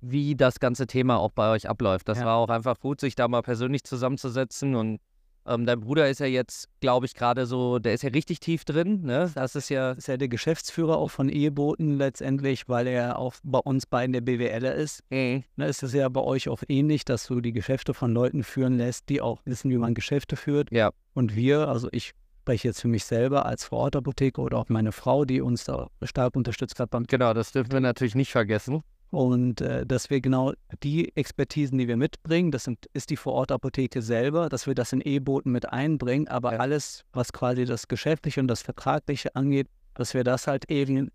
wie 0.00 0.34
das 0.36 0.60
ganze 0.60 0.86
Thema 0.86 1.18
auch 1.18 1.30
bei 1.32 1.50
euch 1.52 1.68
abläuft. 1.68 2.08
Das 2.08 2.18
Ja. 2.18 2.26
war 2.26 2.36
auch 2.36 2.48
einfach 2.48 2.78
gut, 2.78 3.00
sich 3.00 3.14
da 3.14 3.28
mal 3.28 3.42
persönlich 3.42 3.84
zusammenzusetzen. 3.84 4.74
Und 4.74 5.00
ähm, 5.46 5.64
dein 5.64 5.80
Bruder 5.80 6.08
ist 6.08 6.20
ja 6.20 6.26
jetzt, 6.26 6.68
glaube 6.80 7.06
ich, 7.06 7.14
gerade 7.14 7.46
so, 7.46 7.78
der 7.78 7.94
ist 7.94 8.02
ja 8.02 8.10
richtig 8.10 8.40
tief 8.40 8.64
drin. 8.64 9.02
Ne? 9.02 9.30
Das 9.34 9.54
ist 9.54 9.68
ja. 9.68 9.92
ist 9.92 10.08
ja 10.08 10.16
der 10.16 10.28
Geschäftsführer 10.28 10.96
auch 10.98 11.10
von 11.10 11.28
Eheboten 11.28 11.96
letztendlich, 11.96 12.68
weil 12.68 12.86
er 12.88 13.18
auch 13.18 13.34
bei 13.42 13.58
uns 13.60 13.86
beiden 13.86 14.12
der 14.12 14.20
BWLer 14.22 14.74
ist. 14.74 15.02
Mhm. 15.10 15.44
Ne, 15.56 15.66
ist 15.66 15.82
es 15.82 15.92
ja 15.92 16.08
bei 16.08 16.20
euch 16.20 16.48
auch 16.48 16.62
ähnlich, 16.68 17.04
dass 17.04 17.26
du 17.26 17.40
die 17.40 17.52
Geschäfte 17.52 17.94
von 17.94 18.12
Leuten 18.12 18.42
führen 18.42 18.76
lässt, 18.76 19.08
die 19.08 19.20
auch 19.20 19.40
wissen, 19.44 19.70
wie 19.70 19.78
man 19.78 19.94
Geschäfte 19.94 20.36
führt. 20.36 20.70
Ja. 20.72 20.90
Und 21.14 21.34
wir, 21.36 21.68
also 21.68 21.88
ich 21.92 22.12
spreche 22.42 22.68
jetzt 22.68 22.80
für 22.80 22.88
mich 22.88 23.04
selber 23.04 23.46
als 23.46 23.64
Vorortapotheke 23.64 24.40
oder 24.40 24.58
auch 24.58 24.68
meine 24.68 24.92
Frau, 24.92 25.24
die 25.24 25.40
uns 25.40 25.64
da 25.64 25.88
stark 26.02 26.36
unterstützt 26.36 26.78
hat 26.78 26.90
beim 26.90 27.04
Genau, 27.04 27.32
das 27.34 27.50
dürfen 27.52 27.72
wir 27.72 27.80
natürlich 27.80 28.14
nicht 28.14 28.30
vergessen. 28.30 28.82
Und 29.10 29.60
äh, 29.60 29.86
dass 29.86 30.10
wir 30.10 30.20
genau 30.20 30.52
die 30.82 31.16
Expertisen, 31.16 31.78
die 31.78 31.88
wir 31.88 31.96
mitbringen, 31.96 32.50
das 32.50 32.64
sind, 32.64 32.86
ist 32.92 33.10
die 33.10 33.16
Vorortapotheke 33.16 34.02
selber, 34.02 34.48
dass 34.48 34.66
wir 34.66 34.74
das 34.74 34.92
in 34.92 35.00
E-Boten 35.00 35.52
mit 35.52 35.72
einbringen, 35.72 36.28
aber 36.28 36.58
alles, 36.60 37.04
was 37.12 37.32
quasi 37.32 37.64
das 37.64 37.88
Geschäftliche 37.88 38.40
und 38.40 38.48
das 38.48 38.62
Vertragliche 38.62 39.34
angeht, 39.36 39.68
dass 39.94 40.12
wir 40.12 40.24
das 40.24 40.46
halt 40.46 40.70
eben 40.70 41.10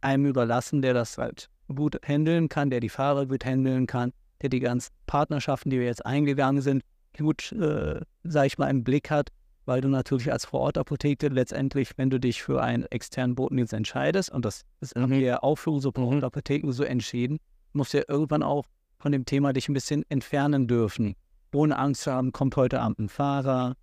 einem 0.00 0.26
überlassen, 0.26 0.82
der 0.82 0.94
das 0.94 1.18
halt 1.18 1.48
gut 1.68 1.98
handeln 2.06 2.48
kann, 2.48 2.70
der 2.70 2.80
die 2.80 2.88
Fahrer 2.88 3.26
gut 3.26 3.44
handeln 3.44 3.86
kann, 3.86 4.12
der 4.40 4.48
die 4.48 4.60
ganzen 4.60 4.92
Partnerschaften, 5.06 5.70
die 5.70 5.78
wir 5.78 5.86
jetzt 5.86 6.04
eingegangen 6.06 6.62
sind, 6.62 6.82
gut, 7.18 7.52
äh, 7.52 8.00
sag 8.24 8.46
ich 8.46 8.58
mal, 8.58 8.70
im 8.70 8.84
Blick 8.84 9.10
hat, 9.10 9.30
weil 9.66 9.80
du 9.80 9.88
natürlich 9.88 10.32
als 10.32 10.46
Vorortapotheke 10.46 11.28
letztendlich, 11.28 11.90
wenn 11.96 12.08
du 12.08 12.18
dich 12.18 12.42
für 12.42 12.62
einen 12.62 12.84
externen 12.86 13.34
Botendienst 13.34 13.72
entscheidest, 13.72 14.30
und 14.30 14.44
das 14.44 14.62
ist 14.80 14.94
haben 14.94 15.10
wir 15.10 15.20
ja 15.20 15.42
auch 15.42 15.56
für 15.56 15.70
unsere 15.70 15.92
Vorortapotheken 15.92 16.72
so 16.72 16.84
entschieden, 16.84 17.38
musst 17.72 17.92
du 17.92 17.98
ja 17.98 18.04
irgendwann 18.08 18.42
auch 18.42 18.64
von 18.98 19.12
dem 19.12 19.24
Thema 19.24 19.52
dich 19.52 19.68
ein 19.68 19.74
bisschen 19.74 20.04
entfernen 20.08 20.66
dürfen. 20.66 21.14
Ohne 21.52 21.78
Angst 21.78 22.02
zu 22.02 22.12
haben, 22.12 22.32
kommt 22.32 22.56
heute 22.56 22.80
Abend 22.80 22.98
ein 22.98 23.08
Fahrer 23.08 23.74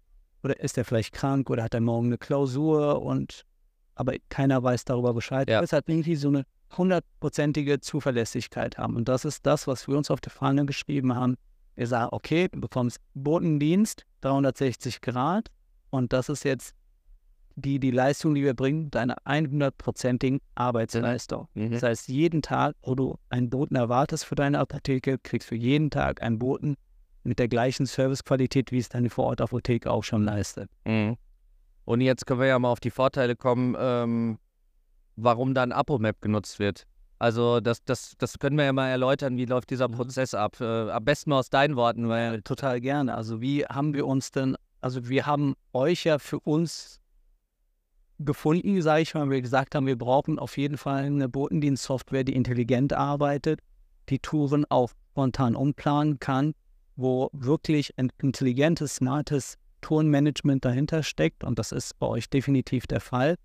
oder 0.43 0.59
ist 0.59 0.77
er 0.77 0.85
vielleicht 0.85 1.13
krank 1.13 1.49
oder 1.49 1.63
hat 1.63 1.73
er 1.73 1.81
morgen 1.81 2.07
eine 2.07 2.17
Klausur 2.17 3.01
und 3.01 3.43
aber 3.95 4.15
keiner 4.29 4.63
weiß 4.63 4.85
darüber 4.85 5.13
Bescheid. 5.13 5.49
Ja. 5.49 5.59
Halt 5.59 5.87
irgendwie 5.87 6.15
so 6.15 6.29
eine 6.29 6.45
hundertprozentige 6.77 7.79
Zuverlässigkeit 7.79 8.77
haben. 8.77 8.95
Und 8.95 9.07
das 9.07 9.25
ist 9.25 9.45
das, 9.45 9.67
was 9.67 9.87
wir 9.87 9.97
uns 9.97 10.09
auf 10.09 10.19
die 10.19 10.29
Fahne 10.29 10.65
geschrieben 10.65 11.15
haben. 11.15 11.35
Wir 11.75 11.87
sagen, 11.87 12.09
okay, 12.11 12.47
du 12.51 12.59
bekommst 12.59 12.97
Botendienst, 13.13 14.05
360 14.21 15.01
Grad, 15.01 15.49
und 15.93 16.11
das 16.11 16.27
ist 16.27 16.43
jetzt 16.43 16.73
die, 17.55 17.79
die 17.79 17.91
Leistung, 17.91 18.33
die 18.33 18.43
wir 18.43 18.55
bringen, 18.55 18.89
deine 18.89 19.15
100%igen 19.25 20.39
Arbeitsleistung. 20.55 21.47
Mhm. 21.53 21.71
Das 21.71 21.83
heißt, 21.83 22.07
jeden 22.07 22.41
Tag, 22.41 22.75
wo 22.81 22.95
du 22.95 23.19
einen 23.29 23.51
Boten 23.51 23.75
erwartest 23.75 24.25
für 24.25 24.33
deine 24.33 24.57
Apotheke, 24.57 25.19
kriegst 25.19 25.51
du 25.51 25.55
jeden 25.55 25.91
Tag 25.91 26.23
einen 26.23 26.39
Boten 26.39 26.75
mit 27.23 27.37
der 27.37 27.47
gleichen 27.47 27.85
Servicequalität, 27.85 28.71
wie 28.71 28.79
es 28.79 28.89
deine 28.89 29.11
Vorortapotheke 29.11 29.91
auch 29.91 30.03
schon 30.03 30.23
leistet. 30.23 30.67
Mhm. 30.85 31.15
Und 31.85 32.01
jetzt 32.01 32.25
können 32.25 32.39
wir 32.39 32.47
ja 32.47 32.57
mal 32.57 32.71
auf 32.71 32.79
die 32.79 32.89
Vorteile 32.89 33.35
kommen, 33.35 33.75
ähm, 33.77 34.39
warum 35.15 35.53
dann 35.53 35.71
ApoMap 35.71 36.21
genutzt 36.21 36.57
wird. 36.57 36.87
Also 37.19 37.59
das, 37.59 37.83
das, 37.85 38.15
das 38.17 38.39
können 38.39 38.57
wir 38.57 38.65
ja 38.65 38.73
mal 38.73 38.89
erläutern, 38.89 39.37
wie 39.37 39.45
läuft 39.45 39.69
dieser 39.69 39.87
Mhm. 39.89 39.93
Prozess 39.93 40.33
ab. 40.33 40.59
Äh, 40.59 40.89
am 40.89 41.05
besten 41.05 41.29
mal 41.29 41.39
aus 41.39 41.49
deinen 41.49 41.75
Worten, 41.75 42.09
weil 42.09 42.41
Total 42.41 42.81
gerne. 42.81 43.15
Also 43.15 43.41
wie 43.41 43.63
haben 43.65 43.93
wir 43.93 44.07
uns 44.07 44.31
denn, 44.31 44.57
also 44.83 45.07
wir 45.07 45.25
haben 45.25 45.55
euch 45.71 46.03
ja 46.03 46.19
für 46.19 46.39
uns 46.39 46.99
gefunden, 48.19 48.81
sage 48.81 49.01
ich 49.01 49.13
mal, 49.13 49.21
weil 49.21 49.31
wir 49.31 49.41
gesagt 49.41 49.75
haben, 49.75 49.87
wir 49.87 49.97
brauchen 49.97 50.39
auf 50.39 50.57
jeden 50.57 50.77
Fall 50.77 51.05
eine 51.05 51.29
Botendienstsoftware, 51.29 52.23
die 52.23 52.35
intelligent 52.35 52.93
arbeitet, 52.93 53.61
die 54.09 54.19
Touren 54.19 54.65
auch 54.69 54.91
spontan 55.11 55.55
umplanen 55.55 56.19
kann, 56.19 56.53
wo 56.95 57.29
wirklich 57.33 57.97
ein 57.97 58.11
intelligentes, 58.21 58.95
smartes 58.95 59.57
Tourenmanagement 59.81 60.65
dahinter 60.65 61.01
steckt 61.01 61.43
und 61.43 61.59
das 61.59 61.71
ist 61.71 61.97
bei 61.99 62.07
euch 62.07 62.29
definitiv 62.29 62.85
der 62.87 62.99
Fall. 62.99 63.35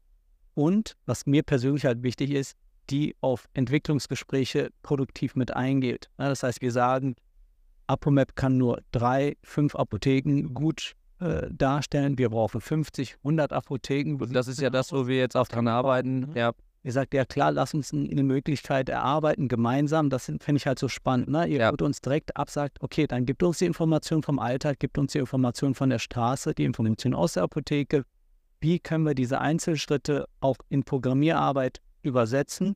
Und 0.54 0.96
was 1.06 1.26
mir 1.26 1.42
persönlich 1.44 1.84
halt 1.84 2.02
wichtig 2.02 2.32
ist, 2.32 2.56
die 2.90 3.14
auf 3.20 3.48
Entwicklungsgespräche 3.54 4.70
produktiv 4.82 5.36
mit 5.36 5.54
eingeht. 5.54 6.08
Das 6.16 6.42
heißt, 6.42 6.62
wir 6.62 6.72
sagen, 6.72 7.14
Apomap 7.86 8.34
kann 8.34 8.56
nur 8.58 8.82
drei, 8.92 9.36
fünf 9.42 9.76
Apotheken 9.76 10.54
gut 10.54 10.94
äh, 11.20 11.48
darstellen. 11.50 12.18
Wir 12.18 12.30
brauchen 12.30 12.60
50, 12.60 13.16
100 13.18 13.52
Apotheken. 13.52 14.16
Und 14.20 14.34
das 14.34 14.48
ist 14.48 14.60
ja 14.60 14.70
das, 14.70 14.92
wo 14.92 15.06
wir 15.06 15.16
jetzt 15.18 15.36
auch 15.36 15.48
dran 15.48 15.68
arbeiten. 15.68 16.20
Mhm. 16.30 16.36
Ja, 16.36 16.52
Ihr 16.84 16.92
sagt, 16.92 17.12
ja 17.12 17.24
klar, 17.24 17.50
lass 17.50 17.74
uns 17.74 17.92
eine 17.92 18.22
Möglichkeit 18.22 18.88
erarbeiten, 18.88 19.48
gemeinsam. 19.48 20.10
Das 20.10 20.26
finde 20.26 20.54
ich 20.54 20.66
halt 20.66 20.78
so 20.78 20.86
spannend. 20.88 21.28
Ne? 21.28 21.46
Ihr 21.48 21.58
Ja. 21.58 21.70
holt 21.70 21.82
uns 21.82 22.00
direkt 22.00 22.36
ab, 22.36 22.48
sagt, 22.50 22.80
okay, 22.82 23.06
dann 23.08 23.26
gibt 23.26 23.42
uns 23.42 23.58
die 23.58 23.66
Information 23.66 24.22
vom 24.22 24.38
Alltag, 24.38 24.78
gibt 24.78 24.96
uns 24.96 25.12
die 25.12 25.18
Information 25.18 25.74
von 25.74 25.90
der 25.90 25.98
Straße, 25.98 26.54
die 26.54 26.64
Information 26.64 27.14
aus 27.14 27.32
der 27.34 27.42
Apotheke. 27.42 28.04
Wie 28.60 28.78
können 28.78 29.04
wir 29.04 29.14
diese 29.14 29.40
Einzelschritte 29.40 30.26
auch 30.40 30.56
in 30.68 30.84
Programmierarbeit 30.84 31.80
übersetzen? 32.02 32.74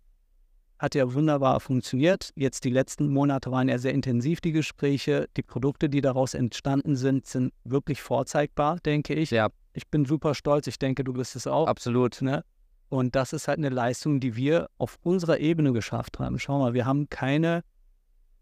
Hat 0.83 0.97
ja 0.97 1.15
wunderbar 1.15 1.61
funktioniert. 1.61 2.33
Jetzt 2.35 2.65
die 2.65 2.71
letzten 2.71 3.07
Monate 3.07 3.53
waren 3.53 3.69
ja 3.69 3.79
sehr 3.79 3.95
intensiv, 3.95 4.41
die 4.41 4.51
Gespräche. 4.51 5.29
Die 5.37 5.43
Produkte, 5.45 5.89
die 5.89 6.01
daraus 6.01 6.35
entstanden 6.35 6.97
sind, 6.97 7.25
sind 7.25 7.53
wirklich 7.62 8.03
vorzeigbar, 8.03 8.81
denke 8.85 9.15
ich. 9.15 9.31
Ja. 9.31 9.51
Ich 9.75 9.87
bin 9.87 10.05
super 10.05 10.35
stolz. 10.35 10.67
Ich 10.67 10.81
denke, 10.81 11.05
du 11.05 11.12
bist 11.12 11.37
es 11.37 11.47
auch. 11.47 11.69
absolut. 11.69 12.21
Ne? 12.21 12.45
Und 12.89 13.15
das 13.15 13.33
ist 13.33 13.47
halt 13.47 13.59
eine 13.59 13.69
Leistung, 13.69 14.19
die 14.19 14.35
wir 14.35 14.71
auf 14.77 14.99
unserer 15.05 15.39
Ebene 15.39 15.73
geschafft 15.73 16.19
haben. 16.19 16.41
Schau 16.41 16.59
mal, 16.59 16.75
wir 16.75 16.85
haben 16.85 17.09
keine 17.09 17.62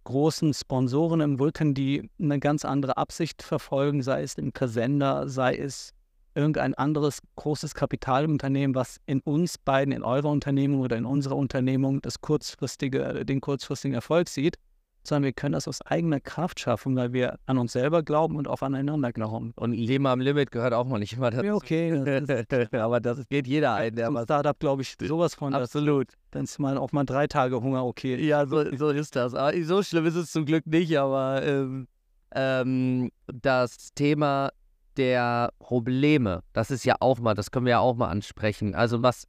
großen 0.04 0.54
Sponsoren 0.54 1.20
im 1.20 1.38
Vulkan, 1.38 1.74
die 1.74 2.08
eine 2.18 2.40
ganz 2.40 2.64
andere 2.64 2.96
Absicht 2.96 3.42
verfolgen, 3.42 4.00
sei 4.00 4.22
es 4.22 4.36
im 4.36 4.52
Versender, 4.54 5.28
sei 5.28 5.56
es 5.56 5.92
irgendein 6.34 6.74
anderes 6.74 7.20
großes 7.36 7.74
Kapitalunternehmen, 7.74 8.74
was 8.74 9.00
in 9.06 9.20
uns 9.20 9.58
beiden, 9.58 9.92
in 9.92 10.02
eurer 10.02 10.28
Unternehmung 10.28 10.80
oder 10.80 10.96
in 10.96 11.04
unserer 11.04 11.36
Unternehmung 11.36 12.00
das 12.02 12.20
kurzfristige, 12.20 13.24
den 13.24 13.40
kurzfristigen 13.40 13.94
Erfolg 13.94 14.28
sieht, 14.28 14.56
sondern 15.02 15.24
wir 15.24 15.32
können 15.32 15.52
das 15.52 15.66
aus 15.66 15.80
eigener 15.82 16.20
Kraft 16.20 16.60
schaffen, 16.60 16.94
weil 16.96 17.12
wir 17.12 17.38
an 17.46 17.58
uns 17.58 17.72
selber 17.72 18.02
glauben 18.02 18.36
und 18.36 18.48
auch 18.48 18.62
aneinander 18.62 19.12
glauben. 19.12 19.52
Und 19.56 19.72
Leben 19.72 20.06
am 20.06 20.20
Limit 20.20 20.50
gehört 20.50 20.74
auch 20.74 20.86
mal 20.86 20.98
nicht 20.98 21.14
immer 21.14 21.30
dazu. 21.30 21.46
Ja, 21.46 21.54
okay. 21.54 22.22
Das 22.26 22.72
aber 22.72 23.00
das 23.00 23.26
geht 23.28 23.46
jeder 23.46 23.74
ein, 23.74 23.94
der 23.94 24.12
was. 24.12 24.24
Startup 24.24 24.58
glaube 24.58 24.82
ich 24.82 24.96
sowas 25.00 25.34
von. 25.34 25.54
Absolut. 25.54 26.12
Dann 26.30 26.44
ist 26.44 26.58
mal 26.58 26.76
auch 26.76 26.92
mal 26.92 27.04
drei 27.04 27.26
Tage 27.26 27.60
Hunger 27.60 27.84
okay. 27.84 28.16
Ja, 28.24 28.46
so, 28.46 28.76
so 28.76 28.90
ist 28.90 29.16
das. 29.16 29.34
Aber 29.34 29.52
so 29.62 29.82
schlimm 29.82 30.06
ist 30.06 30.16
es 30.16 30.32
zum 30.32 30.44
Glück 30.44 30.66
nicht, 30.66 30.96
aber 30.98 31.42
ähm, 31.44 31.88
ähm, 32.32 33.10
das 33.26 33.92
Thema 33.94 34.50
der 35.00 35.54
Probleme, 35.58 36.42
das 36.52 36.70
ist 36.70 36.84
ja 36.84 36.96
auch 37.00 37.18
mal, 37.20 37.32
das 37.34 37.50
können 37.50 37.64
wir 37.64 37.70
ja 37.70 37.78
auch 37.78 37.96
mal 37.96 38.08
ansprechen. 38.08 38.74
Also 38.74 39.02
was, 39.02 39.26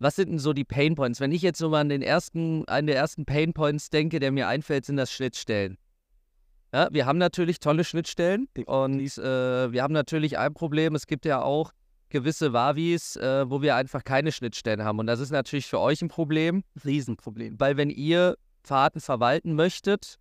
was 0.00 0.16
sind 0.16 0.30
denn 0.30 0.38
so 0.40 0.52
die 0.52 0.64
Pain 0.64 0.96
Points? 0.96 1.20
Wenn 1.20 1.30
ich 1.30 1.40
jetzt 1.40 1.58
so 1.58 1.70
mal 1.70 1.82
an 1.82 1.88
den 1.88 2.02
ersten, 2.02 2.66
einen 2.66 2.88
der 2.88 2.96
ersten 2.96 3.24
Pain 3.24 3.52
Points 3.52 3.90
denke, 3.90 4.18
der 4.18 4.32
mir 4.32 4.48
einfällt, 4.48 4.84
sind 4.84 4.96
das 4.96 5.12
Schnittstellen. 5.12 5.78
Ja, 6.72 6.88
wir 6.90 7.06
haben 7.06 7.18
natürlich 7.18 7.60
tolle 7.60 7.84
Schnittstellen 7.84 8.48
und 8.66 9.00
äh, 9.00 9.72
wir 9.72 9.82
haben 9.84 9.94
natürlich 9.94 10.36
ein 10.36 10.52
Problem. 10.52 10.96
Es 10.96 11.06
gibt 11.06 11.24
ja 11.24 11.40
auch 11.40 11.70
gewisse 12.08 12.52
Wavis, 12.52 13.14
äh, 13.14 13.48
wo 13.48 13.62
wir 13.62 13.76
einfach 13.76 14.02
keine 14.02 14.32
Schnittstellen 14.32 14.82
haben. 14.82 14.98
Und 14.98 15.06
das 15.06 15.20
ist 15.20 15.30
natürlich 15.30 15.66
für 15.66 15.78
euch 15.78 16.02
ein 16.02 16.08
Problem, 16.08 16.64
Riesenproblem. 16.84 17.60
weil 17.60 17.76
wenn 17.76 17.90
ihr 17.90 18.36
Fahrten 18.64 19.00
verwalten 19.00 19.54
möchtet 19.54 20.16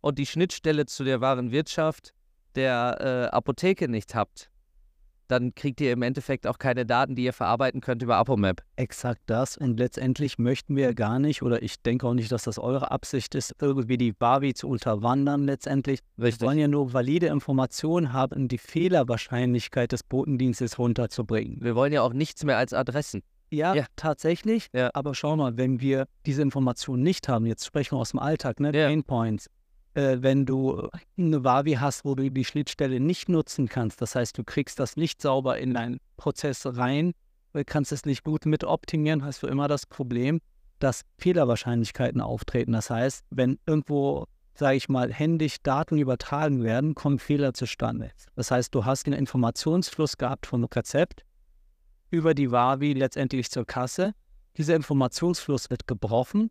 und 0.00 0.18
die 0.18 0.24
Schnittstelle 0.24 0.86
zu 0.86 1.04
der 1.04 1.20
wahren 1.20 1.50
Wirtschaft 1.50 2.14
der 2.58 3.30
äh, 3.32 3.34
Apotheke 3.34 3.88
nicht 3.88 4.14
habt, 4.14 4.50
dann 5.28 5.54
kriegt 5.54 5.80
ihr 5.82 5.92
im 5.92 6.00
Endeffekt 6.00 6.46
auch 6.46 6.56
keine 6.58 6.86
Daten, 6.86 7.14
die 7.14 7.24
ihr 7.24 7.34
verarbeiten 7.34 7.82
könnt 7.82 8.02
über 8.02 8.16
Apomap. 8.16 8.62
Exakt 8.76 9.20
das. 9.26 9.58
Und 9.58 9.78
letztendlich 9.78 10.38
möchten 10.38 10.74
wir 10.74 10.94
gar 10.94 11.18
nicht, 11.18 11.42
oder 11.42 11.62
ich 11.62 11.82
denke 11.82 12.06
auch 12.06 12.14
nicht, 12.14 12.32
dass 12.32 12.44
das 12.44 12.58
eure 12.58 12.90
Absicht 12.90 13.34
ist, 13.34 13.54
irgendwie 13.60 13.98
die 13.98 14.12
Barbie 14.12 14.54
zu 14.54 14.68
unterwandern 14.68 15.44
letztendlich. 15.44 16.00
Wir 16.16 16.32
wollen 16.40 16.58
ja 16.58 16.66
nur 16.66 16.94
valide 16.94 17.26
Informationen 17.26 18.14
haben, 18.14 18.48
die 18.48 18.56
Fehlerwahrscheinlichkeit 18.56 19.92
des 19.92 20.02
Botendienstes 20.02 20.78
runterzubringen. 20.78 21.58
Wir 21.60 21.74
wollen 21.74 21.92
ja 21.92 22.00
auch 22.02 22.14
nichts 22.14 22.44
mehr 22.44 22.56
als 22.56 22.72
Adressen. 22.72 23.22
Ja, 23.50 23.74
Ja. 23.74 23.84
tatsächlich. 23.96 24.68
Ja. 24.74 24.90
Aber 24.94 25.14
schau 25.14 25.36
mal, 25.36 25.56
wenn 25.58 25.80
wir 25.80 26.06
diese 26.26 26.40
Informationen 26.42 27.02
nicht 27.02 27.28
haben, 27.28 27.46
jetzt 27.46 27.66
sprechen 27.66 27.92
wir 27.96 28.00
aus 28.00 28.10
dem 28.10 28.18
Alltag, 28.20 28.60
ne? 28.60 28.72
Ja. 28.74 28.88
Pain 28.88 29.04
Points. 29.04 29.48
Äh, 29.94 30.18
wenn 30.20 30.46
du 30.46 30.88
eine 31.16 31.44
Wavi 31.44 31.74
hast, 31.74 32.04
wo 32.04 32.14
du 32.14 32.30
die 32.30 32.44
Schnittstelle 32.44 33.00
nicht 33.00 33.28
nutzen 33.28 33.68
kannst, 33.68 34.00
das 34.00 34.14
heißt, 34.14 34.36
du 34.36 34.44
kriegst 34.44 34.78
das 34.78 34.96
nicht 34.96 35.20
sauber 35.22 35.58
in 35.58 35.74
deinen 35.74 35.98
Prozess 36.16 36.64
rein, 36.66 37.12
äh, 37.54 37.64
kannst 37.64 37.92
es 37.92 38.04
nicht 38.04 38.24
gut 38.24 38.46
mit 38.46 38.64
optimieren, 38.64 39.24
hast 39.24 39.42
du 39.42 39.46
immer 39.46 39.68
das 39.68 39.86
Problem, 39.86 40.40
dass 40.78 41.02
Fehlerwahrscheinlichkeiten 41.18 42.20
auftreten. 42.20 42.72
Das 42.72 42.90
heißt, 42.90 43.24
wenn 43.30 43.58
irgendwo, 43.66 44.26
sage 44.54 44.76
ich 44.76 44.88
mal, 44.88 45.12
händisch 45.12 45.56
Daten 45.62 45.98
übertragen 45.98 46.62
werden, 46.62 46.94
kommen 46.94 47.18
Fehler 47.18 47.54
zustande. 47.54 48.10
Das 48.36 48.50
heißt, 48.50 48.74
du 48.74 48.84
hast 48.84 49.06
einen 49.06 49.18
Informationsfluss 49.18 50.18
gehabt 50.18 50.46
vom 50.46 50.64
Rezept 50.64 51.24
über 52.10 52.34
die 52.34 52.50
Wavi 52.50 52.92
letztendlich 52.92 53.50
zur 53.50 53.66
Kasse. 53.66 54.14
Dieser 54.56 54.76
Informationsfluss 54.76 55.70
wird 55.70 55.86
gebrochen, 55.86 56.50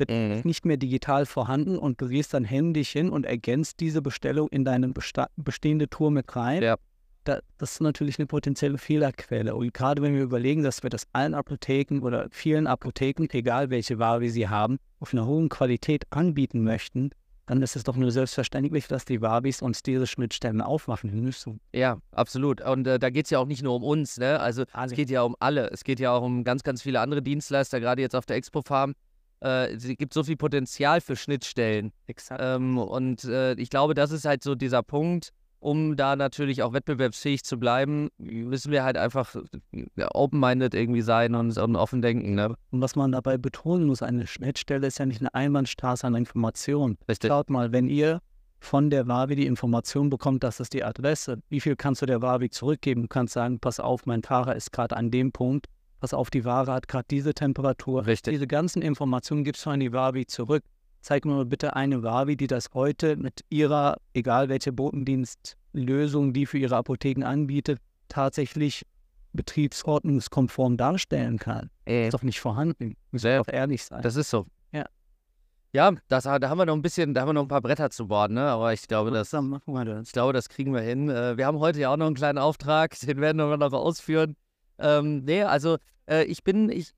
wird 0.00 0.10
Mhm. 0.10 0.40
nicht 0.44 0.64
mehr 0.64 0.76
digital 0.76 1.26
vorhanden 1.26 1.78
und 1.78 2.00
du 2.00 2.08
gehst 2.08 2.34
dann 2.34 2.44
händisch 2.44 2.90
hin 2.90 3.10
und 3.10 3.24
ergänzt 3.26 3.78
diese 3.80 4.02
Bestellung 4.02 4.48
in 4.48 4.64
deine 4.64 4.92
bestehende 5.36 5.88
Tour 5.88 6.10
mit 6.10 6.34
rein. 6.34 6.62
Ja. 6.62 6.76
Da, 7.24 7.40
das 7.58 7.72
ist 7.72 7.80
natürlich 7.82 8.18
eine 8.18 8.26
potenzielle 8.26 8.78
Fehlerquelle. 8.78 9.54
Und 9.54 9.74
gerade 9.74 10.00
wenn 10.00 10.14
wir 10.14 10.22
überlegen, 10.22 10.62
dass 10.62 10.82
wir 10.82 10.88
das 10.90 11.06
allen 11.12 11.34
Apotheken 11.34 12.00
oder 12.00 12.28
vielen 12.30 12.66
Apotheken, 12.66 13.26
egal 13.30 13.68
welche 13.68 13.98
Ware 13.98 14.22
wir 14.22 14.32
sie 14.32 14.48
haben, 14.48 14.78
auf 15.00 15.12
einer 15.12 15.26
hohen 15.26 15.50
Qualität 15.50 16.04
anbieten 16.10 16.64
möchten, 16.64 17.10
dann 17.44 17.62
ist 17.62 17.74
es 17.76 17.82
doch 17.82 17.96
nur 17.96 18.10
selbstverständlich, 18.10 18.86
dass 18.86 19.04
die 19.04 19.20
Wabis 19.20 19.60
uns 19.60 19.82
diese 19.82 20.06
Schnittstellen 20.06 20.60
aufmachen 20.62 21.20
müssen. 21.20 21.60
Ja, 21.74 21.98
absolut. 22.12 22.60
Und 22.62 22.86
äh, 22.86 22.98
da 22.98 23.10
geht 23.10 23.26
es 23.26 23.30
ja 23.30 23.38
auch 23.40 23.46
nicht 23.46 23.62
nur 23.62 23.74
um 23.74 23.82
uns, 23.82 24.18
ne? 24.18 24.38
Also 24.38 24.64
es 24.84 24.92
geht 24.92 25.10
ja 25.10 25.22
um 25.22 25.34
alle. 25.40 25.68
Es 25.70 25.82
geht 25.82 25.98
ja 26.00 26.12
auch 26.12 26.22
um 26.22 26.44
ganz, 26.44 26.62
ganz 26.62 26.80
viele 26.80 27.00
andere 27.00 27.22
Dienstleister, 27.22 27.80
gerade 27.80 28.00
jetzt 28.02 28.14
auf 28.14 28.24
der 28.24 28.36
Expo-Farm. 28.36 28.94
Äh, 29.42 29.74
es 29.74 29.86
gibt 29.96 30.14
so 30.14 30.24
viel 30.24 30.36
Potenzial 30.36 31.00
für 31.00 31.16
Schnittstellen. 31.16 31.92
Exakt. 32.06 32.40
Ähm, 32.44 32.78
und 32.78 33.24
äh, 33.24 33.54
ich 33.54 33.70
glaube, 33.70 33.94
das 33.94 34.10
ist 34.10 34.24
halt 34.24 34.42
so 34.42 34.54
dieser 34.54 34.82
Punkt, 34.82 35.32
um 35.60 35.94
da 35.96 36.16
natürlich 36.16 36.62
auch 36.62 36.72
wettbewerbsfähig 36.72 37.44
zu 37.44 37.58
bleiben, 37.58 38.08
müssen 38.18 38.72
wir 38.72 38.82
halt 38.82 38.96
einfach 38.96 39.36
open-minded 40.12 40.74
irgendwie 40.74 41.02
sein 41.02 41.34
und, 41.34 41.56
und 41.58 41.76
offen 41.76 42.00
denken. 42.00 42.34
Ne? 42.34 42.56
Und 42.70 42.80
was 42.80 42.96
man 42.96 43.12
dabei 43.12 43.36
betonen 43.36 43.86
muss, 43.86 44.02
eine 44.02 44.26
Schnittstelle 44.26 44.86
ist 44.86 44.98
ja 44.98 45.06
nicht 45.06 45.20
eine 45.20 45.34
Einbahnstraße 45.34 46.06
an 46.06 46.14
Informationen. 46.14 46.96
Richtig. 47.08 47.28
Schaut 47.28 47.50
mal, 47.50 47.72
wenn 47.72 47.88
ihr 47.88 48.20
von 48.58 48.90
der 48.90 49.06
Wavi 49.06 49.36
die 49.36 49.46
Information 49.46 50.10
bekommt, 50.10 50.44
das 50.44 50.60
ist 50.60 50.72
die 50.72 50.84
Adresse, 50.84 51.38
wie 51.48 51.60
viel 51.60 51.76
kannst 51.76 52.02
du 52.02 52.06
der 52.06 52.22
Wavi 52.22 52.50
zurückgeben? 52.50 53.02
Du 53.02 53.08
kannst 53.08 53.34
sagen, 53.34 53.58
pass 53.58 53.80
auf, 53.80 54.06
mein 54.06 54.22
Fahrer 54.22 54.56
ist 54.56 54.72
gerade 54.72 54.96
an 54.96 55.10
dem 55.10 55.32
Punkt, 55.32 55.66
pass 56.00 56.14
auf, 56.14 56.30
die 56.30 56.44
Ware 56.44 56.72
hat 56.72 56.88
gerade 56.88 57.06
diese 57.10 57.34
Temperatur. 57.34 58.06
Richtig. 58.06 58.32
Diese 58.32 58.46
ganzen 58.46 58.82
Informationen 58.82 59.44
gibst 59.44 59.64
du 59.66 59.70
an 59.70 59.80
die 59.80 59.92
Wavi 59.92 60.26
zurück. 60.26 60.64
Zeig 61.02 61.24
mir 61.24 61.32
mal 61.34 61.46
bitte 61.46 61.76
eine 61.76 62.02
Wavi, 62.02 62.36
die 62.36 62.46
das 62.46 62.66
heute 62.74 63.16
mit 63.16 63.40
ihrer, 63.48 63.96
egal 64.12 64.48
welche 64.48 64.72
Botendienstlösung, 64.72 66.32
die 66.32 66.44
für 66.46 66.58
ihre 66.58 66.76
Apotheken 66.76 67.24
anbietet, 67.24 67.78
tatsächlich 68.08 68.84
betriebsordnungskonform 69.32 70.76
darstellen 70.76 71.38
kann. 71.38 71.70
Ey, 71.84 72.08
Ist 72.08 72.14
doch 72.14 72.22
nicht 72.22 72.40
vorhanden. 72.40 72.96
Müssen 73.10 73.26
Ja. 73.28 73.32
wir 73.34 73.44
doch 73.44 73.52
ehrlich 73.52 73.84
sein. 73.84 74.02
das 74.02 74.16
ist 74.16 74.30
so. 74.30 74.46
Ja. 74.72 74.84
Ja, 75.72 75.92
das, 76.08 76.24
da 76.24 76.40
haben 76.48 76.58
wir 76.58 76.66
noch 76.66 76.74
ein 76.74 76.82
bisschen, 76.82 77.14
da 77.14 77.20
haben 77.22 77.28
wir 77.28 77.32
noch 77.34 77.42
ein 77.42 77.48
paar 77.48 77.60
Bretter 77.60 77.90
zu 77.90 78.08
bohren, 78.08 78.34
ne? 78.34 78.42
Aber 78.42 78.72
ich 78.72 78.88
glaube, 78.88 79.10
das. 79.12 79.32
ich 79.32 80.12
glaube, 80.12 80.32
das 80.32 80.48
kriegen 80.48 80.74
wir 80.74 80.80
hin. 80.80 81.08
Äh, 81.08 81.36
wir 81.36 81.46
haben 81.46 81.60
heute 81.60 81.78
ja 81.78 81.92
auch 81.92 81.96
noch 81.96 82.06
einen 82.06 82.16
kleinen 82.16 82.38
Auftrag, 82.38 82.98
den 83.00 83.20
werden 83.20 83.36
wir 83.38 83.56
noch 83.56 83.72
ausführen. 83.72 84.34
Ähm, 84.80 85.24
nee, 85.24 85.42
also 85.42 85.78
äh, 86.06 86.24
ich 86.24 86.42
bin, 86.42 86.70
ich, 86.70 86.92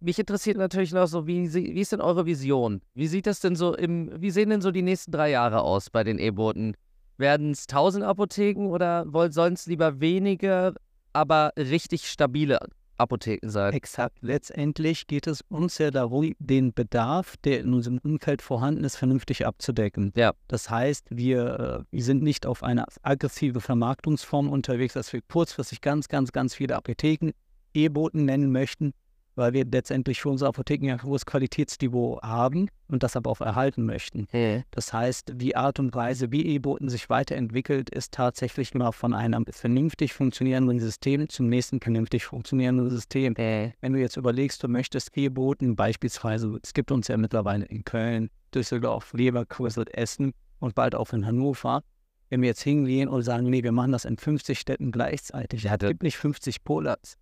mich 0.00 0.18
interessiert 0.18 0.56
natürlich 0.56 0.92
noch 0.92 1.06
so, 1.06 1.26
wie, 1.26 1.52
wie 1.52 1.80
ist 1.80 1.92
denn 1.92 2.00
eure 2.00 2.26
Vision? 2.26 2.82
Wie 2.94 3.06
sieht 3.06 3.26
das 3.26 3.40
denn 3.40 3.54
so 3.54 3.74
im, 3.74 4.10
wie 4.20 4.30
sehen 4.30 4.50
denn 4.50 4.60
so 4.60 4.70
die 4.70 4.82
nächsten 4.82 5.12
drei 5.12 5.30
Jahre 5.30 5.62
aus 5.62 5.90
bei 5.90 6.04
den 6.04 6.18
E-Booten? 6.18 6.74
Werden 7.18 7.52
es 7.52 7.66
1000 7.68 8.04
Apotheken 8.04 8.66
oder 8.66 9.06
sollen 9.30 9.54
es 9.54 9.66
lieber 9.66 10.00
weniger, 10.00 10.74
aber 11.12 11.52
richtig 11.56 12.10
stabile 12.10 12.58
Apotheken 12.96 13.48
sein? 13.48 13.72
Exakt. 13.72 14.18
Letztendlich 14.20 15.06
geht 15.06 15.26
es 15.26 15.42
uns 15.48 15.78
ja 15.78 15.90
darum, 15.90 16.34
den 16.38 16.72
Bedarf, 16.72 17.36
der 17.38 17.60
in 17.60 17.74
unserem 17.74 17.98
Umfeld 17.98 18.42
vorhanden 18.42 18.84
ist, 18.84 18.96
vernünftig 18.96 19.46
abzudecken. 19.46 20.12
Ja. 20.16 20.32
Das 20.48 20.70
heißt, 20.70 21.06
wir, 21.10 21.84
äh, 21.90 21.94
wir 21.94 22.04
sind 22.04 22.22
nicht 22.22 22.46
auf 22.46 22.62
eine 22.62 22.84
aggressive 23.02 23.60
Vermarktungsform 23.60 24.48
unterwegs, 24.48 24.94
dass 24.94 25.12
wir 25.12 25.20
kurzfristig 25.22 25.80
ganz, 25.80 26.08
ganz, 26.08 26.32
ganz 26.32 26.54
viele 26.54 26.76
Apotheken 26.76 27.32
E-Boten 27.74 28.24
nennen 28.24 28.52
möchten, 28.52 28.92
weil 29.34 29.52
wir 29.52 29.64
letztendlich 29.64 30.20
für 30.20 30.28
unsere 30.28 30.48
Apotheken 30.48 30.86
ja 30.86 30.94
ein 30.94 31.02
hohes 31.02 31.26
Qualitätsniveau 31.26 32.20
haben 32.22 32.68
und 32.88 33.02
das 33.02 33.16
aber 33.16 33.30
auch 33.30 33.40
erhalten 33.40 33.84
möchten. 33.86 34.26
Das 34.70 34.92
heißt, 34.92 35.32
die 35.36 35.56
Art 35.56 35.78
und 35.78 35.94
Weise, 35.94 36.30
wie 36.30 36.44
E-Boten 36.44 36.88
sich 36.88 37.08
weiterentwickelt, 37.08 37.88
ist 37.90 38.12
tatsächlich 38.12 38.74
immer 38.74 38.92
von 38.92 39.14
einem 39.14 39.46
vernünftig 39.50 40.12
funktionierenden 40.12 40.78
System 40.80 41.28
zum 41.28 41.48
nächsten 41.48 41.80
vernünftig 41.80 42.26
funktionierenden 42.26 42.90
System. 42.90 43.34
Wenn 43.36 43.92
du 43.92 43.98
jetzt 43.98 44.16
überlegst, 44.16 44.62
du 44.62 44.68
möchtest 44.68 45.16
E-Boten 45.16 45.76
beispielsweise, 45.76 46.58
es 46.62 46.74
gibt 46.74 46.90
uns 46.92 47.08
ja 47.08 47.16
mittlerweile 47.16 47.64
in 47.64 47.84
Köln, 47.84 48.28
Düsseldorf, 48.54 49.12
Leverkusen, 49.14 49.86
Essen 49.86 50.32
und 50.58 50.74
bald 50.74 50.94
auch 50.94 51.12
in 51.12 51.24
Hannover. 51.26 51.82
Wenn 52.28 52.40
wir 52.40 52.48
jetzt 52.48 52.62
hingehen 52.62 53.08
und 53.08 53.22
sagen, 53.22 53.50
nee, 53.50 53.62
wir 53.62 53.72
machen 53.72 53.92
das 53.92 54.06
in 54.06 54.16
50 54.16 54.58
Städten 54.58 54.90
gleichzeitig, 54.90 55.64
Ja, 55.64 55.74
es 55.74 55.80
gibt 55.80 56.02
nicht 56.02 56.16
50 56.16 56.64
Polars. 56.64 57.16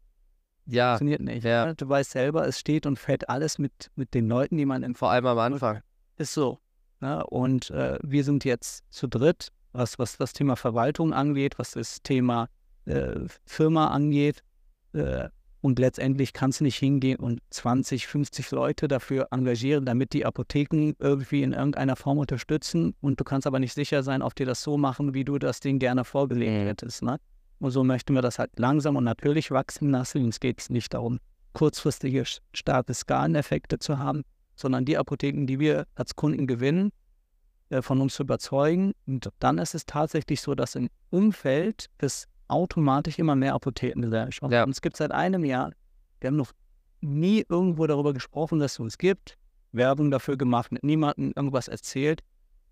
Ja, 0.67 0.93
Funktioniert 0.93 1.21
nicht. 1.23 1.45
ja. 1.45 1.67
ne? 1.67 1.75
Du 1.75 1.89
weißt 1.89 2.11
selber, 2.13 2.47
es 2.47 2.59
steht 2.61 2.87
und 2.87 2.99
fällt 2.99 3.29
alles 3.29 3.59
mit, 3.59 3.91
mit 3.97 4.15
den 4.15 4.29
Leuten, 4.29 4.57
die 4.57 4.67
man 4.67 4.83
in 4.83 4.95
vor 4.95 5.11
allem 5.11 5.27
am 5.27 5.39
Anfang. 5.39 5.81
ist 6.17 6.35
so. 6.35 6.59
Ne? 7.01 7.25
Und 7.27 7.71
äh, 7.71 7.99
wir 8.03 8.25
sind 8.25 8.45
jetzt 8.45 8.85
zu 8.91 9.07
dritt, 9.09 9.49
was, 9.73 9.99
was 9.99 10.17
das 10.17 10.33
Thema 10.33 10.57
Verwaltung 10.57 11.13
angeht, 11.13 11.59
was 11.59 11.73
das 11.73 12.03
Thema 12.03 12.49
äh, 12.85 13.21
Firma 13.47 13.89
angeht. 13.89 14.43
Äh, 14.93 15.29
und 15.63 15.79
letztendlich 15.79 16.33
kannst 16.33 16.61
du 16.61 16.65
nicht 16.65 16.79
hingehen 16.79 17.19
und 17.19 17.41
20, 17.51 18.07
50 18.07 18.51
Leute 18.51 18.89
dafür 18.89 19.29
engagieren, 19.31 19.85
damit 19.85 20.15
die 20.15 20.25
Apotheken 20.25 20.95
irgendwie 20.99 21.43
in 21.43 21.53
irgendeiner 21.53 21.97
Form 21.97 22.17
unterstützen. 22.19 22.95
Und 23.03 23.21
du 23.21 23.25
kannst 23.25 23.47
aber 23.47 23.59
nicht 23.59 23.75
sicher 23.75 24.03
sein, 24.03 24.23
ob 24.23 24.35
die 24.35 24.47
das 24.47 24.63
so 24.63 24.79
machen, 24.79 25.13
wie 25.13 25.25
du 25.25 25.39
das 25.39 25.61
Ding 25.61 25.79
gerne 25.79 26.05
vorgelegt 26.05 26.51
Mhm. 26.51 26.67
hättest. 26.67 27.03
Ne? 27.03 27.19
Und 27.61 27.71
so 27.71 27.85
möchten 27.85 28.15
wir 28.15 28.23
das 28.23 28.39
halt 28.39 28.59
langsam 28.59 28.97
und 28.97 29.05
natürlich 29.05 29.51
wachsen 29.51 29.91
lassen. 29.91 30.25
Uns 30.25 30.41
geht 30.41 30.61
es 30.61 30.71
nicht 30.71 30.93
darum, 30.95 31.21
kurzfristige, 31.53 32.25
starke 32.53 32.95
Skaleneffekte 32.95 33.79
zu 33.79 33.99
haben, 33.99 34.23
sondern 34.57 34.85
die 34.85 34.97
Apotheken, 34.97 35.47
die 35.47 35.59
wir 35.61 35.87
als 35.95 36.17
Kunden 36.17 36.47
gewinnen, 36.47 36.91
äh, 37.69 37.83
von 37.83 38.01
uns 38.01 38.15
zu 38.15 38.23
überzeugen. 38.23 38.93
Und 39.07 39.31
dann 39.39 39.59
ist 39.59 39.75
es 39.75 39.85
tatsächlich 39.87 40.41
so, 40.41 40.55
dass 40.55 40.75
im 40.75 40.89
Umfeld 41.11 41.87
es 41.99 42.27
automatisch 42.49 43.19
immer 43.19 43.37
mehr 43.37 43.55
Apotheken 43.55 44.11
sind. 44.11 44.41
Ja. 44.51 44.65
Und 44.65 44.71
es 44.71 44.81
gibt 44.81 44.97
seit 44.97 45.13
einem 45.13 45.45
Jahr, 45.45 45.73
wir 46.21 46.29
haben 46.29 46.37
noch 46.37 46.53
nie 47.01 47.45
irgendwo 47.49 47.87
darüber 47.87 48.13
gesprochen, 48.13 48.59
dass 48.59 48.73
es 48.73 48.81
uns 48.81 48.99
gibt, 48.99 49.37
Werbung 49.73 50.11
dafür 50.11 50.37
gemacht, 50.37 50.73
mit 50.73 50.83
niemandem 50.83 51.33
irgendwas 51.37 51.69
erzählt. 51.69 52.23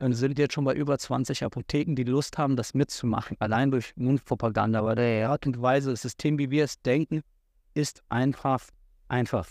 Und 0.01 0.13
es 0.13 0.19
sind 0.19 0.39
jetzt 0.39 0.55
schon 0.55 0.65
bei 0.65 0.75
über 0.75 0.97
20 0.97 1.45
Apotheken, 1.45 1.95
die 1.95 2.05
Lust 2.05 2.39
haben, 2.39 2.57
das 2.57 2.73
mitzumachen, 2.75 3.37
allein 3.41 3.71
durch 3.71 3.93
Mundpropaganda. 3.97 4.79
Aber 4.79 4.95
der 4.95 5.31
Art 5.31 5.47
und 5.47 5.61
Weise, 5.61 5.91
das 5.91 6.03
System, 6.03 6.39
wie 6.39 6.51
wir 6.51 6.65
es 6.65 6.81
denken, 6.83 7.23
ist 7.75 8.03
einfach, 8.09 8.61
einfach. 9.09 9.49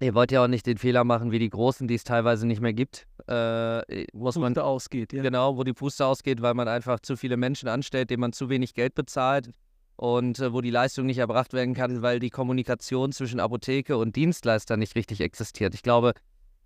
Ihr 0.00 0.14
wollt 0.14 0.30
ja 0.30 0.44
auch 0.44 0.48
nicht 0.48 0.66
den 0.66 0.76
Fehler 0.76 1.04
machen 1.04 1.30
wie 1.30 1.38
die 1.38 1.48
Großen, 1.48 1.88
die 1.88 1.94
es 1.94 2.04
teilweise 2.04 2.46
nicht 2.46 2.60
mehr 2.60 2.74
gibt. 2.74 3.06
Äh, 3.28 4.06
man 4.12 4.52
Puste 4.52 4.64
ausgeht, 4.64 5.12
ja. 5.12 5.22
genau, 5.22 5.56
wo 5.56 5.64
die 5.64 5.72
Puste 5.72 6.04
ausgeht, 6.04 6.42
weil 6.42 6.54
man 6.54 6.68
einfach 6.68 7.00
zu 7.00 7.16
viele 7.16 7.36
Menschen 7.36 7.68
anstellt, 7.68 8.10
denen 8.10 8.20
man 8.20 8.32
zu 8.32 8.50
wenig 8.50 8.74
Geld 8.74 8.94
bezahlt 8.94 9.50
und 9.96 10.38
äh, 10.38 10.52
wo 10.52 10.60
die 10.60 10.70
Leistung 10.70 11.06
nicht 11.06 11.18
erbracht 11.18 11.54
werden 11.54 11.74
kann, 11.74 12.02
weil 12.02 12.18
die 12.18 12.30
Kommunikation 12.30 13.12
zwischen 13.12 13.40
Apotheke 13.40 13.96
und 13.96 14.16
Dienstleister 14.16 14.76
nicht 14.76 14.96
richtig 14.96 15.22
existiert. 15.22 15.74
Ich 15.74 15.82
glaube, 15.82 16.12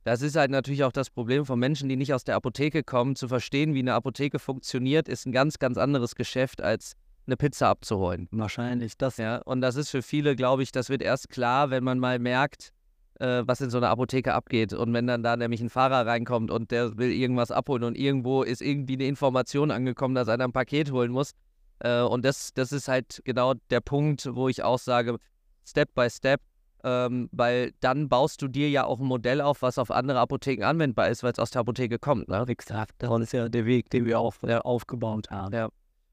das 0.05 0.23
ist 0.23 0.37
halt 0.37 0.51
natürlich 0.51 0.85
auch 0.85 0.93
das 0.93 1.11
Problem 1.11 1.45
von 1.45 1.59
Menschen, 1.59 1.89
die 1.89 1.97
nicht 1.97 2.15
aus 2.15 2.25
der 2.25 2.37
Apotheke 2.37 2.83
kommen. 2.83 3.17
Zu 3.17 3.29
verstehen, 3.29 3.75
wie 3.75 3.81
eine 3.81 3.95
Apotheke 3.95 4.39
funktioniert, 4.39 5.09
ist 5.09 5.27
ein 5.27 5.33
ganz, 5.33 5.59
ganz 5.59 5.77
anderes 5.77 6.15
Geschäft, 6.15 6.63
als 6.63 6.95
eine 7.27 7.37
Pizza 7.37 7.69
abzuholen. 7.69 8.29
Wahrscheinlich 8.31 8.97
das. 8.97 9.19
Ja, 9.19 9.39
und 9.39 9.61
das 9.61 9.77
ist 9.77 9.91
für 9.91 10.03
viele, 10.03 10.37
glaube 10.37 10.63
ich, 10.63 10.73
das 10.73 10.89
wird 10.89 11.03
erst 11.03 11.29
klar, 11.29 11.71
wenn 11.71 11.85
man 11.85 11.99
mal 11.99 12.19
merkt, 12.19 12.73
äh, 13.21 13.43
was 13.45 13.61
in 13.61 13.71
so 13.71 13.77
einer 13.77 13.91
Apotheke 13.91 14.33
abgeht. 14.33 14.73
Und 14.73 14.93
wenn 14.95 15.07
dann 15.07 15.23
da 15.23 15.37
nämlich 15.37 15.61
ein 15.61 15.71
Fahrer 15.71 16.07
reinkommt 16.07 16.51
und 16.51 16.71
der 16.71 16.97
will 16.97 17.13
irgendwas 17.13 17.51
abholen 17.51 17.85
und 17.85 17.97
irgendwo 17.97 18.43
ist 18.43 18.63
irgendwie 18.63 18.95
eine 18.95 19.05
Information 19.05 19.71
angekommen, 19.71 20.15
dass 20.15 20.29
einer 20.29 20.45
ein 20.45 20.53
Paket 20.53 20.91
holen 20.91 21.13
muss. 21.13 21.33
Äh, 21.81 22.01
und 22.01 22.25
das, 22.25 22.53
das 22.55 22.73
ist 22.73 22.89
halt 22.89 23.21
genau 23.25 23.55
der 23.71 23.81
Punkt, 23.81 24.29
wo 24.35 24.49
ich 24.49 24.63
auch 24.63 24.79
sage, 24.79 25.19
Step 25.67 25.95
by 25.95 26.09
Step, 26.09 26.41
ähm, 26.85 27.29
weil 27.33 27.73
dann 27.81 28.09
baust 28.09 28.43
du 28.43 28.49
dir 28.49 28.71
ja 28.71 28.85
auch 28.85 28.99
ein 29.01 29.07
Modell 29.07 29.41
auf, 29.41 29.63
was 29.63 29.79
auf 29.79 29.91
andere 29.91 30.19
Apotheken 30.19 30.65
anwendbar 30.65 31.09
ist, 31.09 31.23
weil 31.23 31.33
es 31.33 31.39
aus 31.39 31.51
der 31.51 31.61
Apotheke 31.61 31.99
kommt. 31.99 32.29
Ne? 32.29 32.45
Exakt. 32.49 32.95
Das 32.99 33.21
ist 33.21 33.33
ja 33.33 33.49
der 33.49 33.67
Weg, 33.67 33.91
den 33.91 34.05
wir 34.07 34.21
auch 34.21 34.35
äh, 34.43 34.57
aufgebaut 34.57 35.31
haben. 35.31 35.55
Ja. 35.55 35.69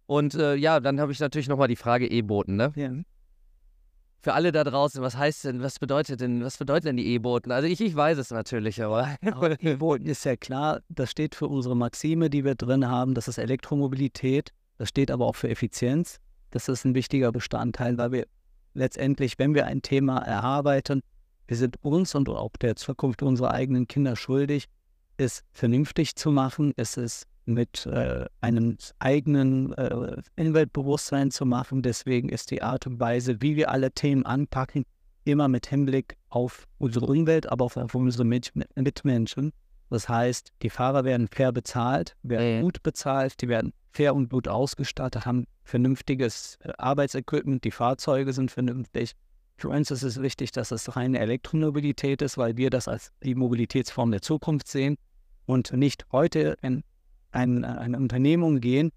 Und 0.06 0.36
äh, 0.36 0.56
ja, 0.56 0.80
dann 0.80 1.00
habe 1.00 1.12
ich 1.12 1.20
natürlich 1.20 1.48
nochmal 1.48 1.68
die 1.68 1.76
Frage 1.76 2.08
E-Boten. 2.08 2.56
Ne? 2.56 2.72
Ja. 2.76 2.92
Für 4.22 4.34
alle 4.34 4.52
da 4.52 4.64
draußen, 4.64 5.02
was 5.02 5.16
heißt 5.16 5.46
denn, 5.46 5.62
was 5.62 5.80
bedeutet 5.80 6.22
denn, 6.22 6.44
was 6.44 6.58
bedeuten 6.58 6.88
denn 6.88 6.98
die 6.98 7.08
E-Boten? 7.14 7.52
Also 7.52 7.68
ich, 7.68 7.80
ich 7.80 7.96
weiß 7.96 8.18
es 8.18 8.32
natürlich, 8.32 8.84
aber. 8.84 9.16
Aber 9.32 9.62
E-Boten 9.62 10.08
ist 10.08 10.26
ja 10.26 10.36
klar, 10.36 10.82
das 10.90 11.12
steht 11.12 11.36
für 11.36 11.48
unsere 11.48 11.76
Maxime, 11.76 12.30
die 12.30 12.44
wir 12.44 12.56
drin 12.56 12.88
haben, 12.88 13.14
das 13.14 13.28
ist 13.28 13.38
Elektromobilität, 13.38 14.52
das 14.78 14.90
steht 14.90 15.12
aber 15.12 15.26
auch 15.26 15.36
für 15.36 15.50
Effizienz. 15.50 16.20
Das 16.52 16.70
ist 16.70 16.86
ein 16.86 16.96
wichtiger 16.96 17.32
Bestandteil, 17.32 17.98
weil 17.98 18.12
wir 18.12 18.28
letztendlich, 18.78 19.38
wenn 19.40 19.54
wir 19.54 19.66
ein 19.66 19.82
Thema 19.82 20.20
erarbeiten, 20.20 21.02
wir 21.48 21.58
sind 21.58 21.78
uns 21.82 22.16
und 22.16 22.30
auch 22.30 22.52
der 22.62 22.76
Zukunft 22.76 23.24
unserer 23.24 23.52
eigenen 23.52 23.88
Kinder 23.88 24.16
schuldig, 24.16 24.66
es 25.18 25.44
vernünftig 25.52 26.16
zu 26.16 26.32
machen, 26.32 26.74
es 26.78 26.98
ist 26.98 27.26
mit 27.46 27.86
äh, 27.86 28.26
einem 28.42 28.78
eigenen 29.00 29.74
äh, 29.74 30.22
Umweltbewusstsein 30.38 31.32
zu 31.32 31.46
machen. 31.46 31.82
Deswegen 31.82 32.30
ist 32.30 32.52
die 32.52 32.62
Art 32.62 32.86
und 32.88 33.00
Weise, 33.00 33.42
wie 33.42 33.56
wir 33.56 33.72
alle 33.72 33.92
Themen 33.92 34.26
anpacken, 34.26 34.84
immer 35.24 35.48
mit 35.48 35.68
Hinblick 35.68 36.18
auf 36.30 36.68
unsere 36.78 37.06
Umwelt, 37.06 37.50
aber 37.50 37.66
auch 37.66 37.78
auf 37.78 37.96
unsere 37.96 38.26
Mit 38.26 38.52
Mitmenschen. 38.76 39.54
Das 39.90 40.10
heißt, 40.10 40.52
die 40.62 40.70
Fahrer 40.70 41.06
werden 41.06 41.30
fair 41.30 41.54
bezahlt, 41.54 42.16
werden 42.22 42.58
Mhm. 42.58 42.62
gut 42.64 42.84
bezahlt, 42.84 43.42
die 43.42 43.48
werden 43.48 43.74
fair 43.98 44.13
und 44.13 44.30
gut 44.30 44.48
ausgestattet, 44.48 45.25
haben 45.25 45.46
vernünftiges 45.63 46.60
äh, 46.63 46.72
Arbeitsequipment, 46.77 47.63
die 47.63 47.72
Fahrzeuge 47.72 48.32
sind 48.32 48.51
vernünftig. 48.51 49.13
Für 49.58 49.70
uns 49.70 49.89
ist 49.89 50.04
es 50.04 50.22
wichtig, 50.22 50.51
dass 50.51 50.70
es 50.70 50.96
reine 50.96 51.18
Elektromobilität 51.18 52.22
ist, 52.22 52.38
weil 52.38 52.58
wir 52.58 52.70
das 52.70 52.88
als 52.88 53.12
die 53.24 53.34
Mobilitätsform 53.34 54.12
der 54.12 54.22
Zukunft 54.22 54.68
sehen 54.68 54.98
und 55.48 55.74
nicht 55.74 56.06
heute 56.12 56.58
in 56.62 56.84
ein, 57.32 57.66
eine 57.66 57.98
Unternehmung 57.98 58.60
gehen 58.60 58.92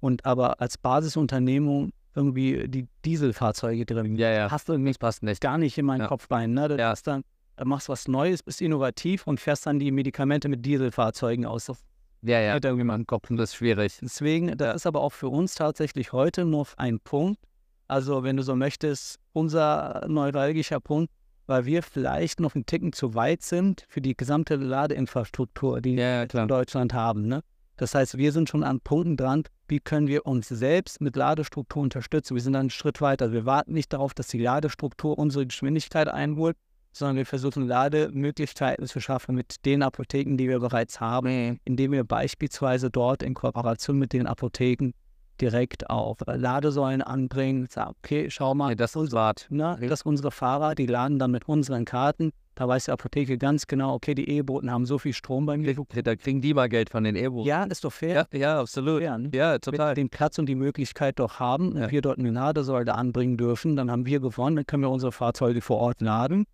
und 0.00 0.26
aber 0.26 0.60
als 0.60 0.76
Basisunternehmung 0.76 1.92
irgendwie 2.14 2.68
die 2.68 2.88
Dieselfahrzeuge 3.06 3.86
drin. 3.86 4.16
Ja, 4.16 4.30
ja. 4.30 4.50
Hast 4.50 4.68
du 4.68 4.74
irgendwie 4.74 4.92
passt 4.92 5.22
nicht. 5.22 5.40
gar 5.40 5.56
nicht 5.56 5.78
in 5.78 5.86
meinen 5.86 6.02
Ja. 6.02 6.08
Kopf 6.08 6.30
rein. 6.30 6.52
Ne? 6.52 6.68
Du 6.68 6.76
Ja. 6.76 6.92
dann, 7.04 7.22
machst 7.64 7.88
was 7.88 8.06
Neues, 8.06 8.42
bist 8.42 8.60
innovativ 8.60 9.26
und 9.26 9.40
fährst 9.40 9.64
dann 9.64 9.78
die 9.78 9.90
Medikamente 9.90 10.50
mit 10.50 10.66
Dieselfahrzeugen 10.66 11.46
aus. 11.46 11.66
Das 11.66 11.82
Ja, 12.22 12.40
ja. 12.40 12.74
meinen 12.84 13.06
Kopf. 13.06 13.28
Das 13.30 13.50
ist 13.50 13.56
schwierig. 13.56 13.98
Deswegen, 14.00 14.56
da 14.56 14.72
ist 14.72 14.86
aber 14.86 15.00
auch 15.00 15.12
für 15.12 15.28
uns 15.28 15.54
tatsächlich 15.54 16.12
heute 16.12 16.44
noch 16.44 16.68
ein 16.76 17.00
Punkt. 17.00 17.40
Also, 17.88 18.22
wenn 18.22 18.36
du 18.36 18.42
so 18.42 18.54
möchtest, 18.54 19.18
unser 19.32 20.06
neuralgischer 20.08 20.80
Punkt, 20.80 21.12
weil 21.46 21.66
wir 21.66 21.82
vielleicht 21.82 22.40
noch 22.40 22.54
einen 22.54 22.64
Ticken 22.64 22.92
zu 22.92 23.14
weit 23.14 23.42
sind 23.42 23.84
für 23.88 24.00
die 24.00 24.16
gesamte 24.16 24.56
Ladeinfrastruktur, 24.56 25.80
die 25.80 25.96
Ja, 25.96 26.24
wir 26.32 26.42
in 26.42 26.48
Deutschland 26.48 26.94
haben. 26.94 27.26
Ne? 27.26 27.42
Das 27.76 27.94
heißt, 27.94 28.16
wir 28.16 28.32
sind 28.32 28.48
schon 28.48 28.62
an 28.62 28.80
Punkten 28.80 29.16
dran, 29.16 29.42
wie 29.66 29.80
können 29.80 30.06
wir 30.06 30.24
uns 30.26 30.48
selbst 30.48 31.00
mit 31.00 31.16
Ladestruktur 31.16 31.82
unterstützen. 31.82 32.34
Wir 32.34 32.42
sind 32.42 32.54
einen 32.54 32.70
Schritt 32.70 33.00
weiter. 33.00 33.32
Wir 33.32 33.44
warten 33.44 33.72
nicht 33.72 33.92
darauf, 33.92 34.14
dass 34.14 34.28
die 34.28 34.38
Ladestruktur 34.38 35.18
unsere 35.18 35.46
Geschwindigkeit 35.46 36.08
einholt, 36.08 36.56
sondern 36.92 37.16
wir 37.16 37.26
versuchen 37.26 37.66
Lademöglichkeiten 37.66 38.86
zu 38.86 39.00
schaffen 39.00 39.34
mit 39.34 39.64
den 39.64 39.82
Apotheken, 39.82 40.36
die 40.36 40.48
wir 40.48 40.60
bereits 40.60 41.00
haben, 41.00 41.58
indem 41.64 41.92
wir 41.92 42.04
beispielsweise 42.04 42.90
dort 42.90 43.22
in 43.22 43.34
Kooperation 43.34 43.98
mit 43.98 44.12
den 44.12 44.26
Apotheken 44.26 44.92
direkt 45.40 45.88
auch 45.90 46.16
äh, 46.26 46.36
Ladesäulen 46.36 47.02
anbringen. 47.02 47.66
Sagen, 47.68 47.94
okay, 48.02 48.28
schau 48.30 48.54
mal, 48.54 48.68
Nee, 48.68 48.74
das 48.76 48.94
ist 48.94 49.12
Wart. 49.12 49.46
na, 49.50 49.76
dass 49.76 50.02
unsere 50.02 50.30
Fahrer, 50.30 50.74
die 50.74 50.86
laden 50.86 51.18
dann 51.18 51.30
mit 51.30 51.48
unseren 51.48 51.84
Karten. 51.84 52.30
Da 52.54 52.68
weiß 52.68 52.84
die 52.84 52.90
Apotheke 52.90 53.38
ganz 53.38 53.66
genau, 53.66 53.94
okay, 53.94 54.14
die 54.14 54.28
E-Boten 54.28 54.70
haben 54.70 54.84
so 54.84 54.98
viel 54.98 55.14
Strom 55.14 55.46
bei 55.46 55.56
mir. 55.56 55.74
Da 56.04 56.16
kriegen 56.16 56.42
die 56.42 56.52
mal 56.52 56.68
Geld 56.68 56.90
von 56.90 57.02
den 57.02 57.16
E-Boten. 57.16 57.48
Ja, 57.48 57.64
ist 57.64 57.82
doch 57.82 57.92
fair. 57.92 58.28
ja, 58.30 58.38
ja, 58.38 58.60
absolut. 58.60 59.00
Fair, 59.00 59.16
ne? 59.18 59.30
Ja, 59.34 59.52
Wenn 59.52 59.52
wir 59.54 59.60
total. 59.60 59.94
den 59.94 60.10
Platz 60.10 60.38
und 60.38 60.46
die 60.46 60.54
Möglichkeit 60.54 61.18
doch 61.18 61.40
haben 61.40 61.74
Ja. 61.76 61.84
und 61.86 61.90
wir 61.92 62.02
dort 62.02 62.18
eine 62.18 62.30
Ladesäule 62.30 62.94
anbringen 62.94 63.38
dürfen, 63.38 63.74
dann 63.74 63.90
haben 63.90 64.04
wir 64.04 64.20
gewonnen, 64.20 64.56
dann 64.56 64.66
können 64.66 64.82
wir 64.82 64.90
unsere 64.90 65.12
Fahrzeuge 65.12 65.62
vor 65.62 65.78
Ort 65.78 66.02
laden 66.02 66.44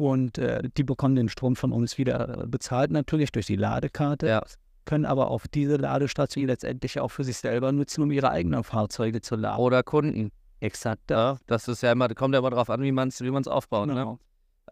und 0.00 0.38
äh, 0.38 0.62
die 0.76 0.82
bekommen 0.82 1.14
den 1.14 1.28
Strom 1.28 1.56
von 1.56 1.72
uns 1.72 1.98
wieder 1.98 2.42
äh, 2.44 2.46
bezahlt 2.46 2.90
natürlich 2.90 3.32
durch 3.32 3.44
die 3.46 3.56
Ladekarte, 3.56 4.26
Ja. 4.26 4.42
können 4.86 5.04
aber 5.04 5.30
auch 5.30 5.46
diese 5.46 5.76
Ladestation 5.76 6.46
letztendlich 6.46 6.98
auch 6.98 7.10
für 7.10 7.22
sich 7.22 7.36
selber 7.36 7.70
nutzen, 7.70 8.02
um 8.02 8.10
ihre 8.10 8.30
eigenen 8.30 8.64
Fahrzeuge 8.64 9.20
zu 9.20 9.36
laden. 9.36 9.60
Oder 9.60 9.82
Kunden. 9.82 10.30
Exakt. 10.60 11.10
Ja, 11.10 11.36
das 11.46 11.68
ist 11.68 11.82
ja 11.82 11.92
immer, 11.92 12.08
kommt 12.14 12.34
ja 12.34 12.38
immer 12.40 12.50
drauf 12.50 12.70
an, 12.70 12.82
wie 12.82 12.92
man 12.92 13.08
es 13.08 13.20
wie 13.20 13.30
man's 13.30 13.46
aufbaut. 13.48 13.88
Ne? 13.88 13.94
Genau. 13.94 14.18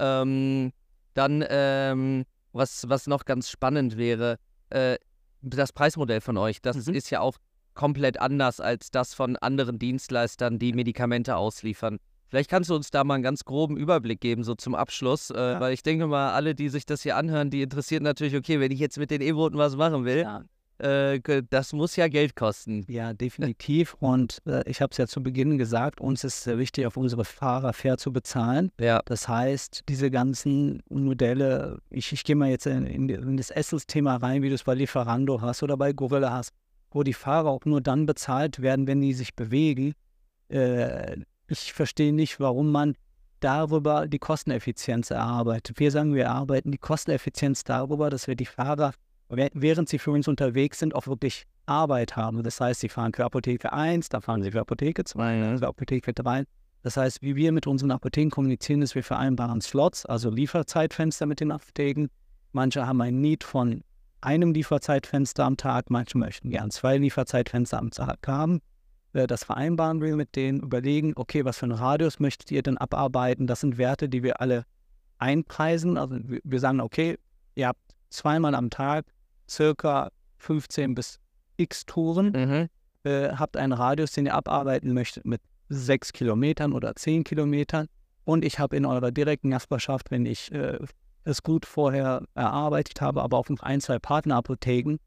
Ähm, 0.01 0.73
dann, 1.15 1.45
ähm, 1.49 2.25
was, 2.53 2.89
was 2.89 3.07
noch 3.07 3.25
ganz 3.27 3.51
spannend 3.51 3.97
wäre, 3.99 4.39
äh, 4.71 4.97
das 5.43 5.73
Preismodell 5.73 6.21
von 6.23 6.37
euch, 6.39 6.61
das 6.63 6.87
Mhm. 6.87 6.95
ist 6.95 7.11
ja 7.11 7.21
auch 7.21 7.37
komplett 7.75 8.19
anders 8.21 8.61
als 8.61 8.91
das 8.91 9.15
von 9.15 9.37
anderen 9.37 9.79
Dienstleistern, 9.79 10.59
die 10.59 10.73
Medikamente 10.73 11.37
ausliefern. 11.37 11.99
Vielleicht 12.29 12.51
kannst 12.51 12.69
du 12.71 12.75
uns 12.75 12.91
da 12.91 13.05
mal 13.05 13.15
einen 13.15 13.23
ganz 13.23 13.45
groben 13.45 13.77
Überblick 13.77 14.21
geben, 14.21 14.45
so 14.45 14.55
zum 14.55 14.75
Abschluss, 14.75 15.31
äh, 15.31 15.35
Ja. 15.55 15.61
weil 15.61 15.73
ich 15.73 15.83
denke 15.83 16.07
mal, 16.07 16.33
alle, 16.33 16.55
die 16.55 16.69
sich 16.69 16.85
das 16.87 17.03
hier 17.03 17.17
anhören, 17.17 17.51
die 17.51 17.63
interessiert 17.63 18.03
natürlich, 18.03 18.37
okay, 18.37 18.61
wenn 18.61 18.71
ich 18.71 18.79
jetzt 18.81 18.99
mit 18.99 19.11
den 19.11 19.21
E-Boten 19.23 19.57
was 19.57 19.77
machen 19.77 20.05
will, 20.05 20.19
Ja. 20.19 20.45
äh, 20.79 21.21
das 21.49 21.73
muss 21.73 21.97
ja 21.97 22.07
Geld 22.09 22.37
kosten. 22.37 22.85
Ja, 22.89 23.13
definitiv. 23.57 23.95
Und 23.99 24.39
äh, 24.47 24.63
ich 24.69 24.83
habe 24.83 24.91
es 24.93 24.99
ja 24.99 25.07
zu 25.07 25.23
Beginn 25.23 25.57
gesagt, 25.59 26.01
uns 26.03 26.23
ist 26.23 26.43
sehr 26.45 26.59
wichtig, 26.59 26.87
auf 26.87 26.97
unsere 26.99 27.25
Fahrer 27.25 27.73
fair 27.73 27.97
zu 27.97 28.13
bezahlen. 28.13 28.71
Ja, 28.79 29.01
Das 29.07 29.27
heißt, 29.27 29.85
diese 29.89 30.11
ganzen 30.11 30.83
Modelle, 30.91 31.79
ich, 31.91 32.13
ich 32.13 32.25
gehe 32.25 32.37
mal 32.37 32.51
jetzt 32.51 32.67
in, 32.67 32.85
in, 32.85 33.09
in 33.09 33.37
das 33.39 33.51
Essensthema 33.51 34.17
rein, 34.17 34.43
wie 34.43 34.51
du 34.51 34.55
es 34.55 34.65
bei 34.65 34.75
Lieferando 34.75 35.41
hast 35.41 35.63
oder 35.63 35.77
bei 35.79 35.93
Gorilla 35.95 36.31
hast, 36.33 36.53
wo 36.91 37.03
die 37.03 37.15
Fahrer 37.15 37.49
auch 37.49 37.65
nur 37.65 37.81
dann 37.81 38.05
bezahlt 38.07 38.61
werden, 38.61 38.87
wenn 38.87 39.01
die 39.01 39.15
sich 39.15 39.35
bewegen. 39.35 39.95
Ich 41.49 41.73
verstehe 41.73 42.13
nicht, 42.13 42.41
warum 42.41 42.71
man 42.71 42.95
darüber 43.41 44.07
die 44.07 44.19
Kosteneffizienz 44.19 45.11
erarbeitet. 45.11 45.79
Wir 45.79 45.91
sagen, 45.91 46.15
wir 46.15 46.25
erarbeiten 46.25 46.71
die 46.71 46.79
Kosteneffizienz 46.79 47.65
darüber, 47.65 48.11
dass 48.11 48.27
wir 48.27 48.37
die 48.37 48.47
Fahrer, 48.47 48.93
wäh- 49.31 49.51
während 49.55 49.89
sie 49.89 49.99
für 49.99 50.11
uns 50.11 50.29
unterwegs 50.29 50.79
sind, 50.79 50.95
auch 50.95 51.07
wirklich 51.07 51.45
Arbeit 51.67 52.17
haben. 52.17 52.43
Das 52.43 52.61
heißt, 52.61 52.81
sie 52.81 52.89
fahren 52.89 53.13
für 53.15 53.25
Apotheke 53.25 53.73
1, 53.73 54.09
dann 54.09 54.21
fahren 54.23 54.43
sie 54.43 54.51
für 54.51 54.61
Apotheke 54.61 55.05
2, 55.05 55.41
dann 55.41 55.59
für 55.59 55.69
Apotheke 55.69 56.13
3. 56.13 56.45
Das 56.83 56.97
heißt, 56.97 57.23
wie 57.23 57.35
wir 57.37 57.53
mit 57.53 57.67
unseren 57.67 57.91
Apotheken 57.93 58.31
kommunizieren, 58.31 58.83
ist, 58.83 58.95
wir 58.95 59.03
vereinbaren 59.05 59.61
Slots, 59.61 60.05
also 60.07 60.31
Lieferzeitfenster 60.31 61.27
mit 61.27 61.41
den 61.41 61.51
Apotheken. 61.53 62.09
Manche 62.53 62.87
haben 62.87 63.01
ein 63.01 63.21
Need 63.21 63.45
von 63.45 63.83
einem 64.21 64.53
Lieferzeitfenster 64.53 65.45
am 65.45 65.57
Tag, 65.57 65.91
manche 65.91 66.19
möchten 66.19 66.51
gern 66.51 66.71
zwei 66.71 66.99
Lieferzeitfenster 66.99 67.79
am 67.79 67.91
Tag 67.91 68.19
haben. 68.27 68.61
Äh, 69.19 69.27
Das 69.27 69.45
vereinbaren 69.45 70.01
wir 70.01 70.17
mit 70.17 70.37
denen, 70.37 70.61
überlegen, 70.61 71.13
okay, 71.17 71.45
was 71.45 71.59
für 71.59 71.67
einen 71.67 71.73
Radius 71.73 72.21
möchtet 72.21 72.51
ihr 72.51 72.63
denn 72.63 72.79
abarbeiten? 72.79 73.47
Das 73.47 73.61
sind 73.61 73.79
Werte, 73.79 74.09
die 74.09 74.23
wir 74.23 74.41
alle 74.41 74.65
einpreisen. 75.19 75.99
Also 75.99 76.19
wir 76.45 76.61
sagen, 76.61 76.81
okay, 76.81 77.19
ihr 77.55 77.69
habt 77.69 77.81
zweimal 78.11 78.55
am 78.55 78.71
Tag 78.71 79.07
circa 79.49 80.11
15 80.39 80.95
bis 80.95 81.19
x 81.57 81.85
Touren 81.87 82.31
mhm. 82.31 82.69
äh, 83.11 83.31
habt 83.31 83.57
einen 83.57 83.73
Radius, 83.73 84.13
den 84.13 84.27
ihr 84.27 84.35
abarbeiten 84.35 84.95
möchtet 84.95 85.25
mit 85.25 85.41
sechs 85.69 86.13
Kilometern 86.13 86.73
oder 86.73 86.95
zehn 86.95 87.25
Kilometern. 87.25 87.89
Und 88.25 88.45
ich 88.45 88.59
habe 88.59 88.77
in 88.77 88.87
eurer 88.87 89.11
direkten 89.11 89.49
Nachbarschaft, 89.49 90.11
wenn 90.11 90.25
ich 90.27 90.53
äh, 90.53 90.79
es 91.25 91.43
gut 91.43 91.67
vorher 91.67 92.23
erarbeitet 92.35 93.01
habe, 93.01 93.23
aber 93.23 93.39
auch 93.39 93.49
noch 93.49 93.61
ein, 93.61 93.81
zwei 93.81 93.99
Partnerapotheken, 93.99 94.99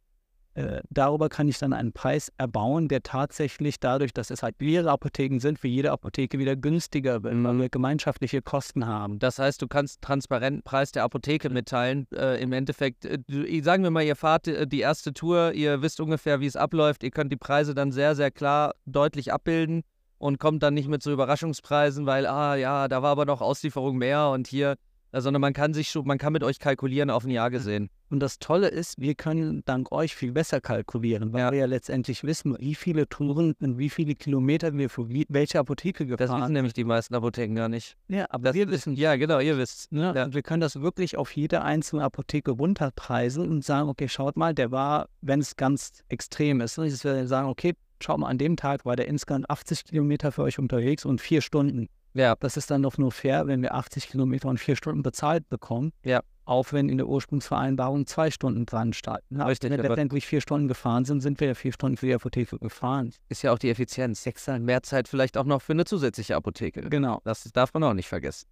äh, 0.53 0.81
darüber 0.89 1.29
kann 1.29 1.47
ich 1.47 1.57
dann 1.59 1.71
einen 1.71 1.93
Preis 1.93 2.31
erbauen, 2.37 2.89
der 2.89 3.03
tatsächlich 3.03 3.79
dadurch, 3.79 4.13
dass 4.13 4.29
es 4.29 4.43
halt 4.43 4.59
mehrere 4.59 4.91
Apotheken 4.91 5.39
sind, 5.39 5.57
für 5.57 5.69
jede 5.69 5.91
Apotheke 5.91 6.39
wieder 6.39 6.57
günstiger 6.57 7.23
wird, 7.23 7.41
weil 7.43 7.57
wir 7.57 7.69
gemeinschaftliche 7.69 8.41
Kosten 8.41 8.85
haben. 8.85 9.19
Das 9.19 9.39
heißt, 9.39 9.61
du 9.61 9.67
kannst 9.67 10.01
transparenten 10.01 10.63
Preis 10.63 10.91
der 10.91 11.03
Apotheke 11.03 11.49
mitteilen. 11.49 12.05
Äh, 12.13 12.41
Im 12.41 12.51
Endeffekt, 12.51 13.05
äh, 13.05 13.61
sagen 13.61 13.83
wir 13.83 13.91
mal, 13.91 14.03
ihr 14.03 14.17
fahrt 14.17 14.47
äh, 14.47 14.67
die 14.67 14.81
erste 14.81 15.13
Tour, 15.13 15.53
ihr 15.53 15.81
wisst 15.81 16.01
ungefähr, 16.01 16.41
wie 16.41 16.47
es 16.47 16.57
abläuft, 16.57 17.03
ihr 17.03 17.11
könnt 17.11 17.31
die 17.31 17.37
Preise 17.37 17.73
dann 17.73 17.91
sehr, 17.91 18.15
sehr 18.15 18.31
klar, 18.31 18.73
deutlich 18.85 19.31
abbilden 19.31 19.83
und 20.17 20.37
kommt 20.37 20.63
dann 20.63 20.73
nicht 20.73 20.89
mit 20.89 21.01
so 21.01 21.13
Überraschungspreisen, 21.13 22.05
weil, 22.05 22.25
ah 22.25 22.55
ja, 22.55 22.89
da 22.89 23.01
war 23.01 23.11
aber 23.11 23.25
noch 23.25 23.39
Auslieferung 23.39 23.97
mehr 23.97 24.29
und 24.29 24.47
hier 24.47 24.75
sondern 25.13 25.41
man 25.41 25.53
kann 25.53 25.73
sich 25.73 25.89
schon, 25.89 26.05
man 26.05 26.17
kann 26.17 26.33
mit 26.33 26.43
euch 26.43 26.59
kalkulieren 26.59 27.09
auf 27.09 27.25
ein 27.25 27.31
Jahr 27.31 27.49
gesehen. 27.49 27.89
Und 28.09 28.19
das 28.19 28.39
Tolle 28.39 28.67
ist, 28.67 28.99
wir 28.99 29.15
können 29.15 29.63
dank 29.65 29.91
euch 29.91 30.15
viel 30.15 30.31
besser 30.31 30.59
kalkulieren, 30.59 31.31
weil 31.33 31.41
ja. 31.41 31.51
wir 31.51 31.59
ja 31.59 31.65
letztendlich 31.65 32.23
wissen, 32.23 32.57
wie 32.59 32.75
viele 32.75 33.07
Touren 33.07 33.55
und 33.61 33.77
wie 33.77 33.89
viele 33.89 34.15
Kilometer 34.15 34.73
wir 34.73 34.89
für 34.89 35.07
welche 35.29 35.59
Apotheke 35.59 36.05
gefahren 36.05 36.27
Das 36.27 36.41
wissen 36.41 36.53
nämlich 36.53 36.73
die 36.73 36.83
meisten 36.83 37.15
Apotheken 37.15 37.55
gar 37.55 37.69
nicht. 37.69 37.95
Ja, 38.09 38.25
aber 38.29 38.45
das 38.45 38.55
wir 38.55 38.69
wissen. 38.69 38.95
Ja, 38.95 39.15
genau, 39.15 39.39
ihr 39.39 39.57
wisst. 39.57 39.91
Ne? 39.91 40.13
Ja. 40.15 40.25
Und 40.25 40.33
wir 40.33 40.41
können 40.41 40.61
das 40.61 40.81
wirklich 40.81 41.17
auf 41.17 41.31
jede 41.35 41.61
einzelne 41.61 42.03
Apotheke 42.03 42.51
runterpreisen 42.51 43.49
und 43.49 43.63
sagen, 43.63 43.89
okay, 43.89 44.09
schaut 44.09 44.35
mal, 44.35 44.53
der 44.53 44.71
war, 44.71 45.07
wenn 45.21 45.39
es 45.39 45.55
ganz 45.55 46.03
extrem 46.09 46.61
ist, 46.61 46.77
dass 46.77 47.03
wir 47.03 47.27
sagen, 47.27 47.47
okay, 47.47 47.73
schaut 48.01 48.19
mal, 48.19 48.27
an 48.27 48.37
dem 48.37 48.57
Tag 48.57 48.85
war 48.85 48.95
der 48.95 49.07
insgesamt 49.07 49.49
80 49.49 49.85
Kilometer 49.85 50.31
für 50.31 50.43
euch 50.43 50.59
unterwegs 50.59 51.05
und 51.05 51.21
vier 51.21 51.41
Stunden. 51.41 51.87
Ja. 52.13 52.35
Das 52.39 52.57
ist 52.57 52.71
dann 52.71 52.83
doch 52.83 52.97
nur 52.97 53.11
fair, 53.11 53.47
wenn 53.47 53.61
wir 53.61 53.73
80 53.73 54.09
Kilometer 54.09 54.49
und 54.49 54.59
vier 54.59 54.75
Stunden 54.75 55.03
bezahlt 55.03 55.49
bekommen. 55.49 55.91
Ja. 56.03 56.21
Auch 56.45 56.73
wenn 56.73 56.89
in 56.89 56.97
der 56.97 57.07
Ursprungsvereinbarung 57.07 58.07
zwei 58.07 58.31
Stunden 58.31 58.65
dran 58.65 58.93
starten. 58.93 59.37
Ne? 59.37 59.45
Richtig, 59.45 59.69
wenn 59.71 59.81
wir 59.81 59.89
letztendlich 59.89 60.25
vier 60.25 60.41
Stunden 60.41 60.67
gefahren 60.67 61.05
sind, 61.05 61.21
sind 61.21 61.39
wir 61.39 61.47
ja 61.47 61.53
vier 61.53 61.71
Stunden 61.71 61.97
für 61.97 62.07
die 62.07 62.13
Apotheke 62.13 62.57
gefahren. 62.57 63.13
Ist 63.29 63.43
ja 63.43 63.53
auch 63.53 63.59
die 63.59 63.69
Effizienz. 63.69 64.25
Extra 64.25 64.59
mehr 64.59 64.83
Zeit 64.83 65.07
vielleicht 65.07 65.37
auch 65.37 65.45
noch 65.45 65.61
für 65.61 65.73
eine 65.73 65.85
zusätzliche 65.85 66.35
Apotheke. 66.35 66.81
Genau. 66.89 67.21
Das 67.23 67.43
darf 67.53 67.73
man 67.73 67.83
auch 67.83 67.93
nicht 67.93 68.07
vergessen. 68.07 68.47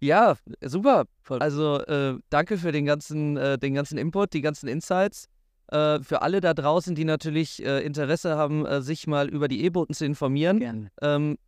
Ja, 0.00 0.36
super. 0.60 1.06
Also 1.28 1.80
äh, 1.80 2.18
danke 2.28 2.58
für 2.58 2.72
den 2.72 2.84
ganzen, 2.84 3.36
äh, 3.36 3.58
den 3.58 3.74
ganzen 3.74 3.96
Input, 3.96 4.34
die 4.34 4.42
ganzen 4.42 4.68
Insights. 4.68 5.28
Äh, 5.68 6.00
für 6.00 6.20
alle 6.22 6.40
da 6.40 6.52
draußen, 6.52 6.94
die 6.94 7.04
natürlich 7.04 7.64
äh, 7.64 7.80
Interesse 7.80 8.36
haben, 8.36 8.66
äh, 8.66 8.82
sich 8.82 9.06
mal 9.06 9.28
über 9.28 9.48
die 9.48 9.64
E-Boten 9.64 9.94
zu 9.94 10.04
informieren. 10.04 10.58
Gerne. 10.60 10.90
Ähm, 11.00 11.38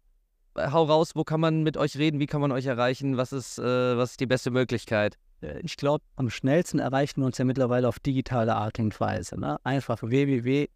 hau 0.57 0.85
raus, 0.85 1.12
wo 1.14 1.25
kann 1.25 1.40
man 1.40 1.62
mit 1.62 1.77
euch 1.77 1.97
reden, 1.99 2.21
wie 2.21 2.27
kann 2.27 2.40
man 2.40 2.53
euch 2.53 2.66
erreichen, 2.66 3.16
was 3.16 3.33
ist, 3.33 3.59
äh, 3.59 3.97
was 3.97 4.12
ist 4.12 4.21
die 4.21 4.27
beste 4.27 4.51
Möglichkeit? 4.51 5.16
Äh, 5.40 5.61
ich 5.61 5.77
glaube, 5.77 6.05
am 6.16 6.31
schnellsten 6.31 6.79
erreichen 6.79 7.21
wir 7.21 7.27
uns 7.27 7.38
ja 7.38 7.45
mittlerweile 7.45 7.88
auf 7.88 7.99
digitale 7.99 8.55
Art 8.55 8.79
und 8.79 8.99
Weise. 9.01 9.38
Ne? 9.38 9.59
Einfach 9.64 10.03
www.e-boden.de. 10.03 10.71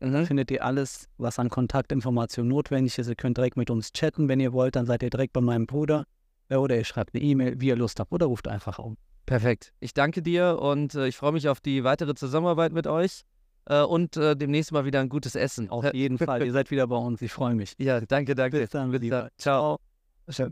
Mhm. 0.00 0.26
Findet 0.26 0.50
ihr 0.50 0.64
alles, 0.64 1.08
was 1.18 1.38
an 1.38 1.48
Kontaktinformationen 1.48 2.48
notwendig 2.48 2.98
ist. 2.98 3.08
Ihr 3.08 3.14
könnt 3.14 3.36
direkt 3.36 3.56
mit 3.56 3.70
uns 3.70 3.92
chatten, 3.92 4.28
wenn 4.28 4.40
ihr 4.40 4.52
wollt. 4.52 4.76
Dann 4.76 4.86
seid 4.86 5.02
ihr 5.02 5.10
direkt 5.10 5.32
bei 5.32 5.40
meinem 5.40 5.66
Bruder. 5.66 6.04
Äh, 6.48 6.56
oder 6.56 6.76
ihr 6.76 6.84
schreibt 6.84 7.14
eine 7.14 7.22
E-Mail, 7.22 7.60
wie 7.60 7.68
ihr 7.68 7.76
Lust 7.76 8.00
habt. 8.00 8.12
Oder 8.12 8.26
ruft 8.26 8.48
einfach 8.48 8.78
um. 8.78 8.96
Perfekt. 9.26 9.72
Ich 9.78 9.94
danke 9.94 10.20
dir 10.20 10.58
und 10.60 10.94
äh, 10.94 11.06
ich 11.06 11.16
freue 11.16 11.32
mich 11.32 11.48
auf 11.48 11.60
die 11.60 11.84
weitere 11.84 12.14
Zusammenarbeit 12.14 12.72
mit 12.72 12.88
euch 12.88 13.22
äh, 13.66 13.82
und 13.82 14.16
äh, 14.16 14.36
demnächst 14.36 14.72
mal 14.72 14.84
wieder 14.84 15.00
ein 15.00 15.08
gutes 15.08 15.34
Essen. 15.34 15.70
Auf 15.70 15.92
jeden 15.92 16.18
Fall. 16.18 16.44
Ihr 16.44 16.52
seid 16.52 16.70
wieder 16.70 16.86
bei 16.86 16.96
uns. 16.96 17.22
Ich 17.22 17.32
freue 17.32 17.54
mich. 17.54 17.74
Ja, 17.78 18.00
danke, 18.00 18.34
danke. 18.34 18.58
Bis 18.58 18.70
dann. 18.70 18.90
Bis 18.90 19.08
dann. 19.08 19.28
Ciao. 19.38 19.78
So, 20.28 20.46